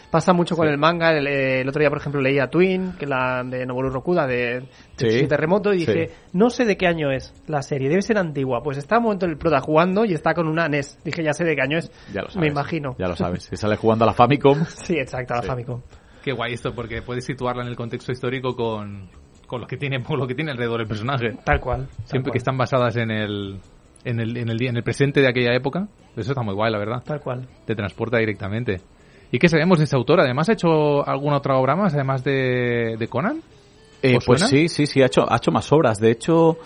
[0.10, 1.11] Pasa mucho con el manga.
[1.11, 4.68] El, eh, el otro día, por ejemplo, leía Twin, que la de Noboru Rokuda, de,
[4.98, 5.27] de Sí.
[5.27, 5.91] Terremoto, y Sí.
[5.91, 8.61] dije, no sé de qué año es la serie, debe ser antigua.
[8.64, 10.99] Pues está un momento el prota jugando y está con una NES.
[11.03, 11.91] Dije, ya sé de qué año es.
[12.14, 12.38] Ya lo sabes.
[12.38, 12.95] Me imagino.
[12.98, 13.44] Ya lo sabes.
[13.44, 14.65] Se sale jugando a la Famicom.
[14.65, 15.48] sí, exacto, a la Sí.
[15.49, 15.81] Famicom.
[16.23, 19.10] Qué guay esto, porque puedes situarla en el contexto histórico con,
[19.48, 21.38] con lo que tiene, con lo que tiene alrededor el personaje.
[21.45, 21.88] Tal cual.
[22.03, 22.31] Siempre cual.
[22.34, 23.60] que están basadas en el,
[24.03, 25.88] en el, en el día, en el presente de aquella época.
[26.18, 27.03] Eso está muy guay, la verdad.
[27.06, 27.48] Tal cual.
[27.65, 28.81] Te transporta directamente.
[29.31, 30.21] ¿Y qué sabemos de ese autor?
[30.21, 33.41] Además, ¿ha hecho alguna otra obra más, además de, de Conan?
[34.01, 35.99] Eh, ¿Os pues sí, sí, sí, ha hecho, ha hecho más obras.
[35.99, 36.57] De hecho,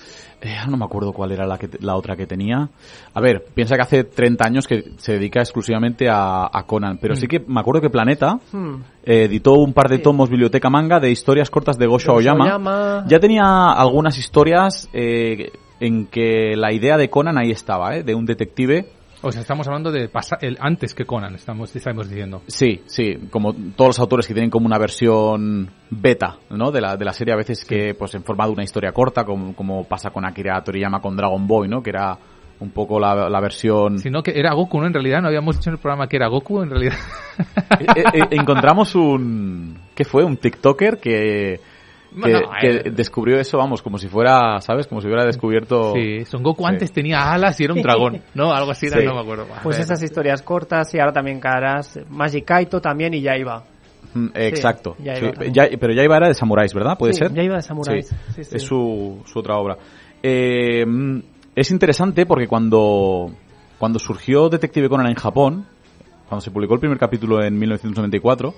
[0.42, 2.68] eh, no me acuerdo cuál era la, que, la otra que tenía.
[3.14, 6.98] A ver, piensa que hace 30 años que se dedica exclusivamente a, a Conan.
[7.02, 7.18] Pero Mm.
[7.18, 8.76] sí que me acuerdo que Planeta Hmm.
[9.06, 12.44] eh, editó un par de tomos biblioteca manga de historias cortas de Gosho Aoyama.
[12.44, 13.06] Aoyama.
[13.08, 18.04] Ya tenía algunas historias eh, en que la idea de Conan ahí estaba, ¿eh?
[18.04, 18.88] de un detective
[19.24, 22.42] O sea, estamos hablando de pasa- el antes que Conan, estamos, estamos diciendo.
[22.48, 26.72] Sí, sí, como todos los autores que tienen como una versión beta, ¿no?
[26.72, 29.24] De la, de la serie a veces que, pues, en forma de una historia corta,
[29.24, 31.84] como, como pasa con Akira Toriyama con Dragon Boy, ¿no?
[31.84, 32.18] Que era
[32.60, 33.98] un poco la, la versión...
[34.00, 34.86] Sino que era Goku, ¿no?
[34.88, 36.96] En realidad no habíamos dicho en el programa que era Goku, en realidad.
[37.96, 39.76] Eh, eh, encontramos un...
[39.96, 40.24] ¿Qué fue?
[40.24, 41.60] Un TikToker que...
[42.14, 42.84] Que, Bueno, que eh.
[42.92, 44.86] descubrió eso, vamos, como si fuera, ¿sabes?
[44.88, 45.94] Como si hubiera descubierto...
[45.96, 46.70] Sí, Son Goku Sí.
[46.70, 48.52] antes tenía alas y era un dragón, ¿no?
[48.54, 49.06] Algo así era, Sí.
[49.06, 49.46] no me acuerdo.
[49.64, 51.98] Pues esas historias cortas y ahora también caras.
[52.10, 53.64] Magic Kaito también y ya iba.
[54.14, 54.96] Mm, Exacto.
[55.00, 55.32] ya iba
[55.80, 56.98] pero ya iba era de samuráis, ¿verdad?
[56.98, 57.34] ¿Puede Sí, ser?
[57.34, 58.08] ya iba de samuráis.
[58.08, 58.56] Sí, Sí, sí.
[58.58, 59.78] Es su, su otra obra.
[60.22, 60.86] Eh,
[61.56, 63.32] es interesante porque cuando,
[63.80, 65.66] cuando surgió Detective Conan en Japón,
[66.28, 68.54] cuando se publicó el primer capítulo en 1994,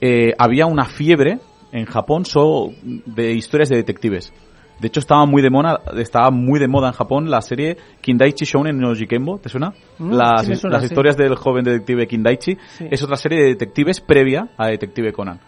[0.00, 1.38] eh, había una fiebre
[1.72, 4.32] en Japón solo de historias de detectives.
[4.80, 8.46] De hecho, estaba muy de moda, estaba muy de moda en Japón la serie Kindaichi
[8.46, 9.74] Shounen no Jikembo, ¿te suena?
[9.98, 10.86] Mm, las sí me suena, las sí.
[10.86, 12.56] historias del joven detective Kindaichi.
[12.78, 12.86] Sí.
[12.90, 15.38] Es otra serie de detectives previa a Detective Conan.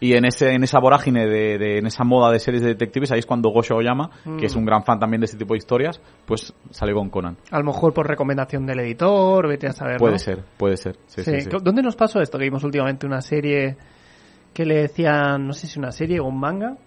[0.00, 3.12] Y en ese en esa vorágine de, de- en esa moda de series de detectives
[3.12, 4.36] ahí es cuando Gosho Oyama, Mm.
[4.38, 7.36] que es un gran fan también de este tipo de historias, pues sale con Conan.
[7.50, 9.98] A lo mejor por recomendación del editor, vete a saber.
[9.98, 10.18] Puede ¿no?
[10.18, 10.96] ser, puede ser.
[11.06, 11.48] Sí, sí, sí.
[11.62, 12.38] ¿Dónde nos pasó esto?
[12.38, 13.76] Que vimos últimamente una serie
[14.56, 16.78] que le decían, no sé si una serie o un manga,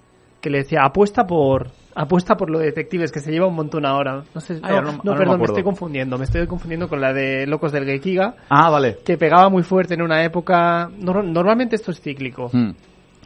[0.42, 3.86] que le decía apuesta por apuesta por lo de detectives que se lleva un montón
[3.86, 4.24] ahora.
[4.34, 7.72] No sé, Ah, no, perdón, me, estoy confundiendo, me estoy confundiendo con la de Locos
[7.72, 8.98] del Gekiga, Ah, vale.
[9.06, 10.90] que pegaba muy fuerte en una época.
[11.00, 12.50] nor- normalmente esto es cíclico.
[12.52, 12.72] Hmm.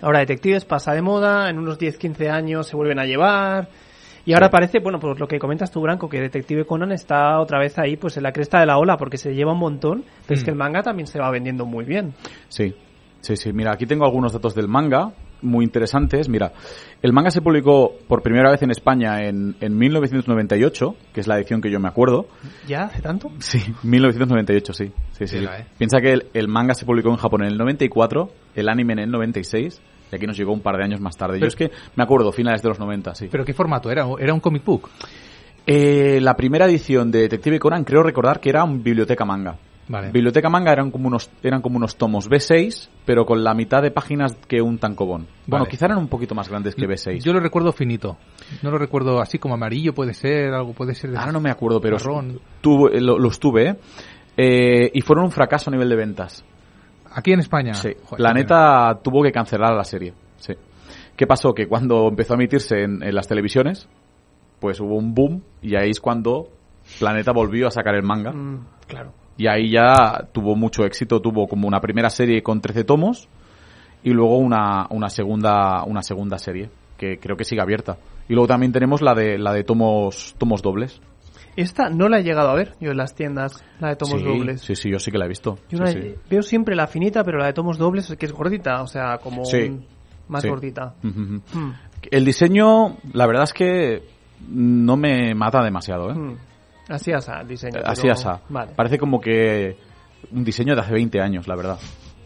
[0.02, 3.70] Ahora detectives pasa de moda, en unos 10-15 años se vuelven a llevar.
[4.26, 7.60] Y ahora parece, bueno, pues lo que comentas tú, Branco, que Detective Conan está otra
[7.60, 10.36] vez ahí, pues en la cresta de la ola, porque se lleva un montón, pero
[10.38, 10.46] es Mm.
[10.46, 12.14] que el manga también se va vendiendo muy bien.
[12.50, 12.74] Sí,
[13.24, 13.52] sí, sí.
[13.52, 16.30] Mira, aquí tengo algunos datos del manga muy interesantes.
[16.30, 16.54] Mira,
[17.02, 21.36] el manga se publicó por primera vez en España en, en 1998, que es la
[21.38, 22.28] edición que yo me acuerdo.
[22.68, 22.84] ¿Ya?
[22.84, 23.32] ¿Hace tanto?
[23.40, 24.92] Sí, 1998, sí.
[25.12, 25.44] sí, sí, sí.
[25.46, 25.66] ¿eh?
[25.78, 29.00] Piensa que el, el manga se publicó en Japón en el 94, el anime en
[29.00, 29.82] el 96,
[30.12, 31.34] y aquí nos llegó un par de años más tarde.
[31.40, 33.28] Pero- yo es que me acuerdo, finales de los 90, sí.
[33.30, 34.06] ¿Pero qué formato era?
[34.20, 34.90] ¿Era un comic book?
[35.66, 39.58] Eh, la primera edición de Detective Conan creo recordar que era un biblioteca manga.
[39.88, 40.12] Vale.
[40.12, 43.92] Biblioteca manga eran como unos eran como unos tomos B6, pero con la mitad de
[43.92, 45.28] páginas que un tankobon.
[45.46, 45.68] Bueno, Vale.
[45.70, 47.20] quizá eran un poquito más grandes que B6.
[47.22, 48.18] Yo lo recuerdo finito.
[48.62, 51.18] No lo recuerdo así como amarillo, puede ser, algo puede ser de...
[51.18, 51.98] Ahora no me acuerdo, pero
[52.62, 53.76] tuve- lo- los tuve, ¿eh?
[54.38, 56.46] Eh, y fueron un fracaso a nivel de ventas.
[57.12, 57.74] Aquí en España.
[57.76, 57.90] Sí.
[58.06, 60.14] Joder, la qué neta tuvo que cancelar la serie.
[60.38, 60.54] Sí.
[61.16, 61.54] ¿Qué pasó?
[61.54, 63.88] Que cuando empezó a emitirse en, en las televisiones,
[64.60, 66.48] pues hubo un boom y ahí es cuando
[67.00, 68.32] Planeta volvió a sacar el manga.
[68.32, 69.14] Mm, claro.
[69.38, 73.28] Y ahí ya tuvo mucho éxito, tuvo como una primera serie con 13 tomos
[74.04, 77.98] y luego una, una segunda una segunda serie que creo que sigue abierta.
[78.30, 81.02] Y luego también tenemos la de la de tomos tomos dobles.
[81.56, 84.28] Esta no la he llegado a ver yo en las tiendas, la de tomos sí,
[84.28, 84.62] dobles.
[84.62, 85.58] Sí, sí, yo sí que la he visto.
[85.70, 86.16] Yo Sí, la- sí.
[86.30, 89.44] Veo siempre la finita, pero la de tomos dobles que es gordita, o sea, como
[89.44, 89.86] un-
[90.28, 90.96] más gordita.
[91.02, 91.40] Hmm.
[92.10, 94.04] El diseño, la verdad es que
[94.50, 96.16] no me mata demasiado, ¿eh?
[96.16, 96.38] Hmm.
[96.94, 97.80] Así asa el diseño.
[97.84, 98.42] Así pero- asa.
[98.50, 98.74] Vale.
[98.76, 99.76] Parece como que
[100.32, 101.80] un diseño de hace 20 años, la verdad.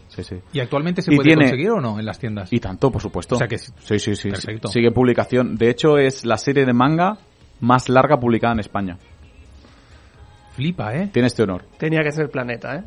[0.08, 0.36] Sí, sí.
[0.52, 2.52] ¿Y actualmente se Y puede tiene- conseguir o no en las tiendas?
[2.52, 3.36] Y tanto, por supuesto.
[3.36, 4.30] O sea que sí, sí, sí.
[4.30, 4.68] Perfecto.
[4.68, 5.54] Sigue publicación.
[5.56, 7.18] De hecho, es la serie de manga
[7.60, 8.98] más larga publicada en España.
[10.52, 11.08] Flipa, ¿eh?
[11.12, 11.64] Tiene este honor.
[11.78, 12.84] Tenía que ser planeta, ¿eh?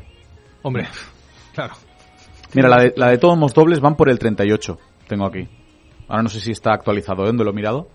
[0.62, 0.86] Hombre,
[1.54, 1.74] claro.
[2.54, 4.78] Mira, la de, la de tomos dobles van por el 38.
[5.08, 5.48] Tengo aquí.
[6.08, 7.22] Ahora no sé si está actualizado.
[7.22, 7.26] ¿eh?
[7.28, 7.88] ¿Dónde lo he mirado?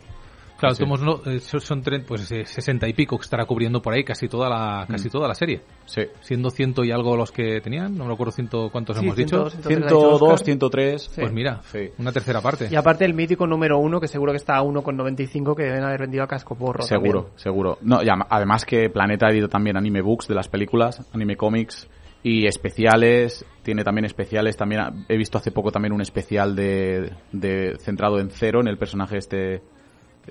[0.57, 0.83] Claro, Sí.
[0.83, 4.27] tomos no, eh, son, pues eh, 60 y pico que estará cubriendo por ahí casi
[4.27, 5.11] toda la casi Mm.
[5.11, 5.61] toda la serie.
[5.85, 6.01] Sí.
[6.21, 9.45] Siendo ciento y algo los que tenían, no me acuerdo ciento cuántos Sí, hemos ciento-
[9.45, 9.49] dicho.
[9.51, 11.11] ciento- 102, 102, 103.
[11.15, 11.61] Pues mira,
[11.99, 12.67] una tercera parte.
[12.71, 16.01] Y aparte el mítico número uno, que seguro que está a 1,95, que deben haber
[16.01, 16.81] vendido a casco porro.
[16.83, 17.39] Seguro, también.
[17.39, 17.77] seguro.
[17.81, 21.87] No, y además que Planeta ha editado también anime books de las películas, anime comics
[22.23, 23.45] y especiales.
[23.61, 24.57] Tiene también especiales.
[24.57, 28.67] También ha- he visto hace poco también un especial de, de centrado en Cero, en
[28.67, 29.61] el personaje este,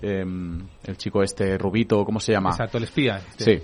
[0.03, 2.51] em, el chico este rubito, ¿cómo se llama?
[2.51, 3.17] Exacto, el espía.
[3.17, 3.45] este.
[3.45, 3.63] Sí.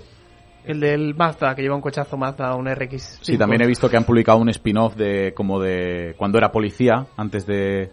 [0.65, 3.19] El del Mazda, que lleva un cochazo Mazda, un RX.
[3.21, 7.05] Sí, también he visto que han publicado un spin-off de como de cuando era policía,
[7.17, 7.91] antes de,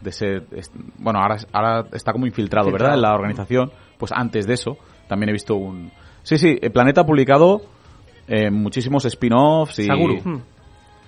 [0.00, 0.44] de ser...
[0.98, 2.94] Bueno, ahora, ahora está como infiltrado, ¿verdad?
[2.94, 3.70] En la organización.
[3.98, 5.92] Pues antes de eso también he visto un...
[6.24, 7.62] Sí, sí, el Planeta ha publicado
[8.26, 9.84] eh, muchísimos spin-offs y...
[9.84, 10.42] Saguru.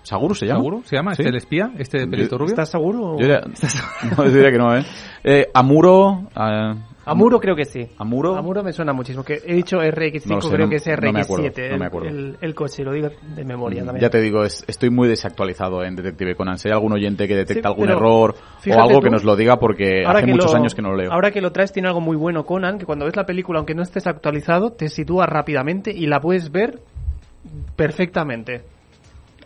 [0.03, 0.59] ¿Saguro se llama?
[0.61, 1.15] ¿Saguro se llama?
[1.15, 1.23] Sí.
[1.23, 1.71] ¿Este el espía?
[1.79, 2.51] ¿Este pelito rubio?
[2.53, 3.17] ¿Estás seguro?
[3.19, 3.41] Yo diría,
[4.17, 4.83] no, yo diría que no, ¿eh?
[5.25, 6.29] eh Amuro...
[6.35, 6.75] eh,
[7.07, 7.89] Amuro creo que sí.
[7.99, 8.37] ¿Amuro?
[8.37, 9.25] Amuro me suena muchísimo.
[9.25, 11.79] Que he dicho RX5, No sé, creo no- que es no me RX7 acuerdo, no
[11.79, 12.09] me acuerdo.
[12.09, 14.01] El, el- el coche, lo digo de memoria también.
[14.03, 16.59] Ya te digo, es- estoy muy desactualizado en Detective Conan.
[16.59, 18.35] Si hay algún oyente que detecta Sí, algún error
[18.69, 21.13] o algo que nos lo diga porque hace muchos lo- años que no lo leo.
[21.13, 23.75] Ahora que lo traes tiene algo muy bueno Conan, que cuando ves la película, aunque
[23.75, 26.81] no estés actualizado, te sitúa rápidamente y la puedes ver
[27.77, 28.63] perfectamente.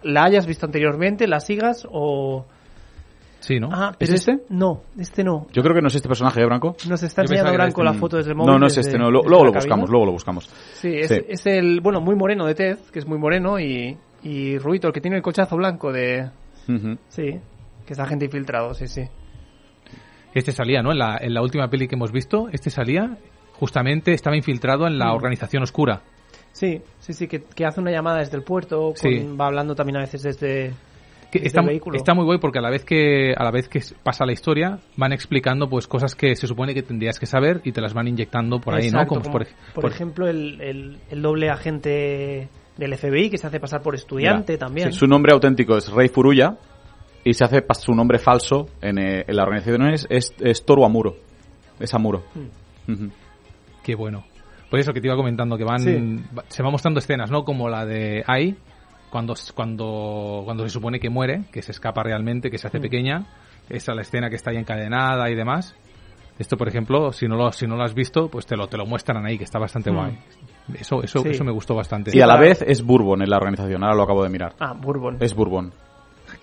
[0.05, 2.47] La hayas visto anteriormente, la sigas o...
[3.41, 3.69] Sí, ¿no?
[3.71, 4.39] Ah, ¿Es este?
[4.49, 5.47] No, este no.
[5.53, 6.77] Yo creo que no es este personaje, ¿eh, Branco?
[6.89, 7.93] Nos está enseñando Branco este.
[7.93, 8.53] la foto desde el móvil.
[8.53, 9.11] No, no es desde- este, no.
[9.11, 10.47] Luego lo buscamos, luego lo buscamos.
[10.75, 11.17] Sí, es, Sí.
[11.29, 14.95] es el, bueno, muy moreno de Ted, que es muy moreno, y, y Ruito, el
[14.95, 16.31] que tiene el cochazo blanco de...
[17.09, 17.39] Sí,
[17.85, 19.03] que es agente infiltrado, sí, sí.
[20.33, 20.91] Este salía, ¿no?
[20.93, 23.19] En la, en la última peli que hemos visto, este salía,
[23.53, 25.17] justamente estaba infiltrado en la Mm.
[25.17, 26.01] organización oscura.
[26.55, 29.27] Sí, sí, sí, que, que hace una llamada desde el puerto, con- Sí.
[29.39, 30.73] va hablando también a veces desde,
[31.33, 31.97] Que desde está, el vehículo.
[31.97, 34.79] está muy guay porque a la vez que a la vez que pasa la historia
[34.97, 38.07] van explicando pues cosas que se supone que tendrías que saber y te las van
[38.07, 39.01] inyectando por ahí, ¿no?
[39.01, 42.49] Exacto, Como, como, por, ej- por por- ejemplo, el, el, el doble agente
[42.79, 44.93] del FBI que se hace pasar por estudiante también.
[44.93, 46.57] sí, su nombre auténtico es Rey Furuya
[47.25, 50.85] y se hace su nombre falso en, eh, en la organización es, es, es Toru
[50.85, 51.17] Amuro.
[51.81, 52.23] Es Amuro.
[52.87, 53.09] Hmm.
[53.83, 54.25] Qué bueno.
[54.75, 56.21] Pues eso que te iba comentando, que van Sí.
[56.49, 57.45] se van mostrando escenas, ¿no?
[57.45, 58.57] Como la de Ai,
[59.09, 62.83] cuando, cuando, cuando se supone que muere, que se escapa realmente, que se hace Mm.
[62.83, 63.27] pequeña.
[63.71, 65.77] Esa la escena que está ahí encadenada y demás.
[66.41, 68.77] Esto, por ejemplo, si no lo, si no lo has visto, pues te lo, te
[68.77, 69.95] lo muestran ahí, que está bastante Mm.
[69.95, 70.19] guay.
[70.81, 71.29] Eso, eso, Sí.
[71.29, 72.11] eso me gustó bastante.
[72.13, 74.55] Y a la vez es Bourbon en la organización, ahora lo acabo de mirar.
[74.59, 75.19] Ah, Bourbon.
[75.21, 75.73] Es Bourbon.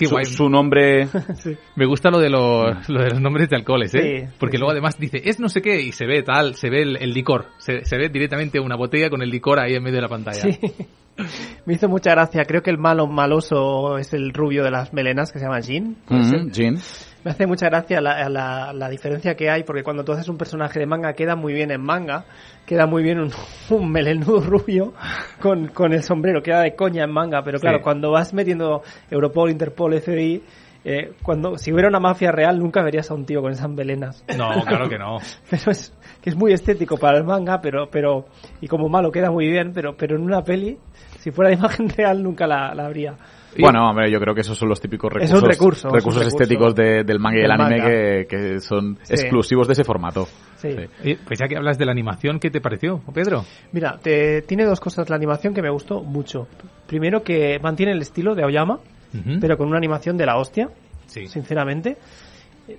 [0.01, 0.25] Qué su, guay.
[0.25, 1.07] su nombre...
[1.75, 4.27] Me gusta lo de los, lo de los nombres de alcoholes, ¿eh?
[4.27, 6.69] Sí, Porque sí, luego además dice, es no sé qué, y se ve tal, se
[6.69, 7.45] ve el, el licor.
[7.59, 10.41] Se, se ve directamente una botella con el licor ahí en medio de la pantalla.
[10.41, 10.59] Sí.
[11.65, 12.45] Me hizo mucha gracia.
[12.45, 15.95] Creo que el malo maloso es el rubio de las melenas que se llama Jean.
[16.09, 16.77] Ujú, Jean.
[17.23, 20.37] Me hace mucha gracia la, la, la diferencia que hay, porque cuando tú haces un
[20.37, 22.25] personaje de manga queda muy bien en manga,
[22.65, 23.31] queda muy bien un,
[23.69, 24.93] un melenudo rubio
[25.39, 27.83] con, con el sombrero, queda de coña en manga, pero claro, Sí.
[27.83, 30.43] cuando vas metiendo Europol, Interpol, FBI,
[30.83, 34.25] eh, cuando si hubiera una mafia real nunca verías a un tío con esas melenas.
[34.35, 35.17] No, claro que no.
[35.47, 38.25] Pero es que es muy estético para el manga, pero pero
[38.61, 40.79] y como malo queda muy bien, pero pero en una peli,
[41.19, 43.15] si fuera de imagen real nunca la, la habría.
[43.59, 45.93] Bueno, hombre, yo creo que esos son los típicos Es recursos, un recurso, es un
[45.99, 49.13] recursos recurso estéticos de- del manga y del el anime que, que son Sí.
[49.13, 50.27] exclusivos de ese formato.
[50.57, 50.75] Sí.
[51.25, 53.43] Pues ya que hablas de la animación, ¿qué te pareció, Pedro?
[53.71, 56.47] Mira, te- tiene dos cosas la animación que me gustó mucho.
[56.87, 58.79] Primero que mantiene el estilo de Aoyama,
[59.41, 60.69] pero con una animación de la hostia,
[61.07, 61.27] Sí.
[61.27, 61.97] sinceramente.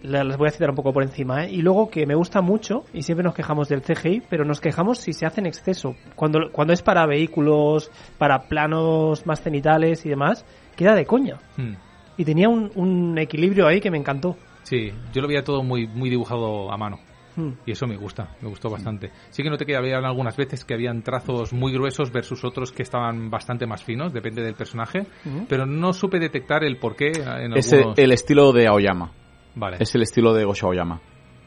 [0.02, 1.50] La- Las voy a citar un poco por encima, ¿eh?
[1.50, 4.98] Y luego que me gusta mucho, y siempre nos quejamos del CGI, pero nos quejamos
[4.98, 5.96] si se hace en exceso.
[6.14, 10.46] Cuando, cuando es para vehículos, para planos más cenitales y demás,
[10.76, 11.38] queda de coña.
[11.56, 11.74] Hmm.
[12.16, 14.36] Y tenía un, un equilibrio ahí que me encantó.
[14.62, 16.98] Sí, yo lo veía todo muy, muy dibujado a mano.
[17.34, 17.52] Hmm.
[17.64, 19.10] Y eso me gusta, me gustó bastante.
[19.30, 22.82] Sí que noté que había algunas veces que habían trazos muy gruesos versus otros que
[22.82, 25.46] estaban bastante más finos, depende del personaje, Ujú.
[25.48, 27.98] pero no supe detectar el porqué en Es algunos...
[27.98, 29.10] el estilo de Aoyama.
[29.54, 29.78] Vale.
[29.80, 31.00] Es el estilo de Gosho Aoyama.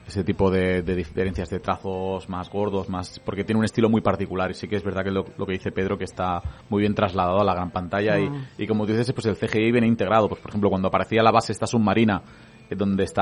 [0.07, 4.02] Ese tipo de, de diferencias de trazos más gordos, más porque tiene un estilo muy
[4.02, 4.52] particular.
[4.52, 6.94] Y sí que es verdad que lo, lo que dice Pedro, que está muy bien
[6.94, 8.19] trasladado a la gran pantalla.
[8.19, 10.30] Y, y como tú dices, pues el CGI viene integrado.
[10.30, 12.22] Pues por ejemplo, cuando aparecía la base esta submarina,
[12.69, 13.14] eh, donde está